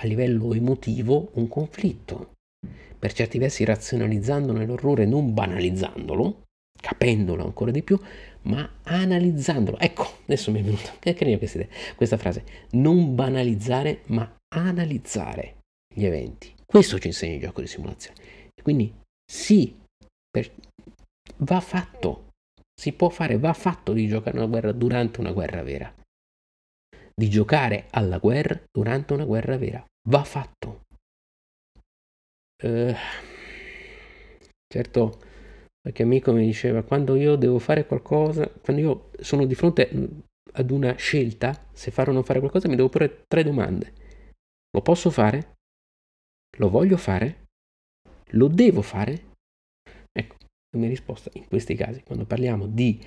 [0.00, 2.32] a livello emotivo un conflitto.
[2.98, 6.42] Per certi versi razionalizzando nell'orrore, non banalizzandolo,
[6.80, 7.98] capendolo ancora di più,
[8.42, 9.78] ma analizzandolo.
[9.78, 10.92] Ecco, adesso mi è venuta,
[11.38, 11.66] questa,
[11.96, 15.58] questa frase, non banalizzare, ma analizzare
[15.92, 16.54] gli eventi.
[16.64, 18.16] Questo ci insegna il gioco di simulazione.
[18.62, 18.94] Quindi
[19.30, 19.76] sì,
[20.30, 20.50] per,
[21.38, 22.30] va fatto,
[22.74, 25.94] si può fare, va fatto di giocare una guerra durante una guerra vera.
[27.14, 29.84] Di giocare alla guerra durante una guerra vera.
[30.08, 30.82] Va fatto.
[32.64, 32.94] Uh,
[34.66, 35.20] certo,
[35.80, 39.90] qualche amico mi diceva, quando io devo fare qualcosa, quando io sono di fronte
[40.52, 43.92] ad una scelta, se fare o non fare qualcosa, mi devo porre tre domande.
[44.70, 45.56] Lo posso fare?
[46.58, 47.46] Lo voglio fare?
[48.30, 49.31] Lo devo fare?
[50.76, 52.98] Mia risposta in questi casi, quando parliamo di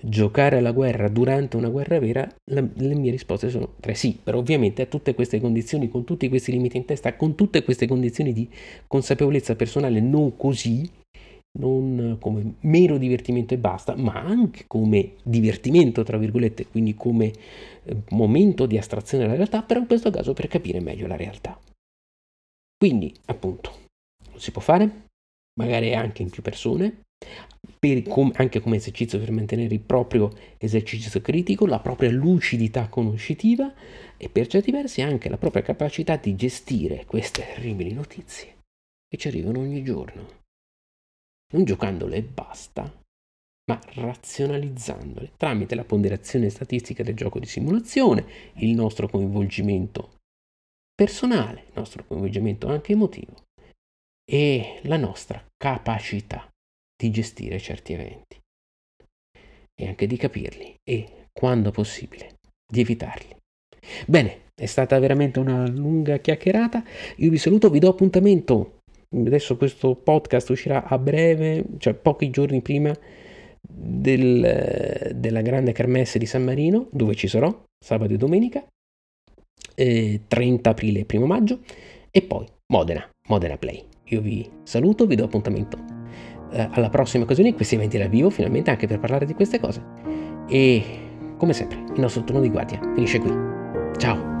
[0.00, 4.38] giocare alla guerra durante una guerra vera, la, le mie risposte sono tre sì, però
[4.38, 8.32] ovviamente a tutte queste condizioni, con tutti questi limiti in testa, con tutte queste condizioni
[8.32, 8.48] di
[8.86, 10.88] consapevolezza personale, non così,
[11.58, 17.32] non come mero divertimento e basta, ma anche come divertimento, tra virgolette, quindi come
[17.84, 21.58] eh, momento di astrazione dalla realtà, però in questo caso per capire meglio la realtà.
[22.78, 23.72] Quindi, appunto,
[24.32, 25.10] lo si può fare,
[25.54, 27.02] magari anche in più persone,
[28.08, 33.72] com- anche come esercizio per mantenere il proprio esercizio critico, la propria lucidità conoscitiva
[34.16, 38.58] e per certi versi anche la propria capacità di gestire queste terribili notizie
[39.08, 40.40] che ci arrivano ogni giorno.
[41.52, 42.82] Non giocandole e basta,
[43.70, 48.24] ma razionalizzandole tramite la ponderazione statistica del gioco di simulazione,
[48.54, 50.16] il nostro coinvolgimento
[50.94, 53.50] personale, il nostro coinvolgimento anche emotivo
[54.32, 56.48] e la nostra capacità
[56.96, 58.40] di gestire certi eventi
[59.78, 62.36] e anche di capirli e, quando possibile,
[62.66, 63.36] di evitarli.
[64.06, 66.82] Bene, è stata veramente una lunga chiacchierata.
[67.16, 68.78] Io vi saluto, vi do appuntamento.
[69.14, 72.96] Adesso questo podcast uscirà a breve, cioè pochi giorni prima
[73.60, 78.64] del, della grande kermesse di San Marino, dove ci sarò sabato e domenica,
[79.74, 81.60] eh, 30 aprile e 1 maggio,
[82.10, 83.91] e poi Modena, Modena Play.
[84.12, 85.78] Io vi saluto, vi do appuntamento
[86.52, 89.58] eh, alla prossima occasione in questi eventi dal vivo, finalmente anche per parlare di queste
[89.58, 89.82] cose.
[90.48, 90.82] E
[91.38, 93.32] come sempre, il nostro turno di guardia finisce qui.
[93.96, 94.31] Ciao!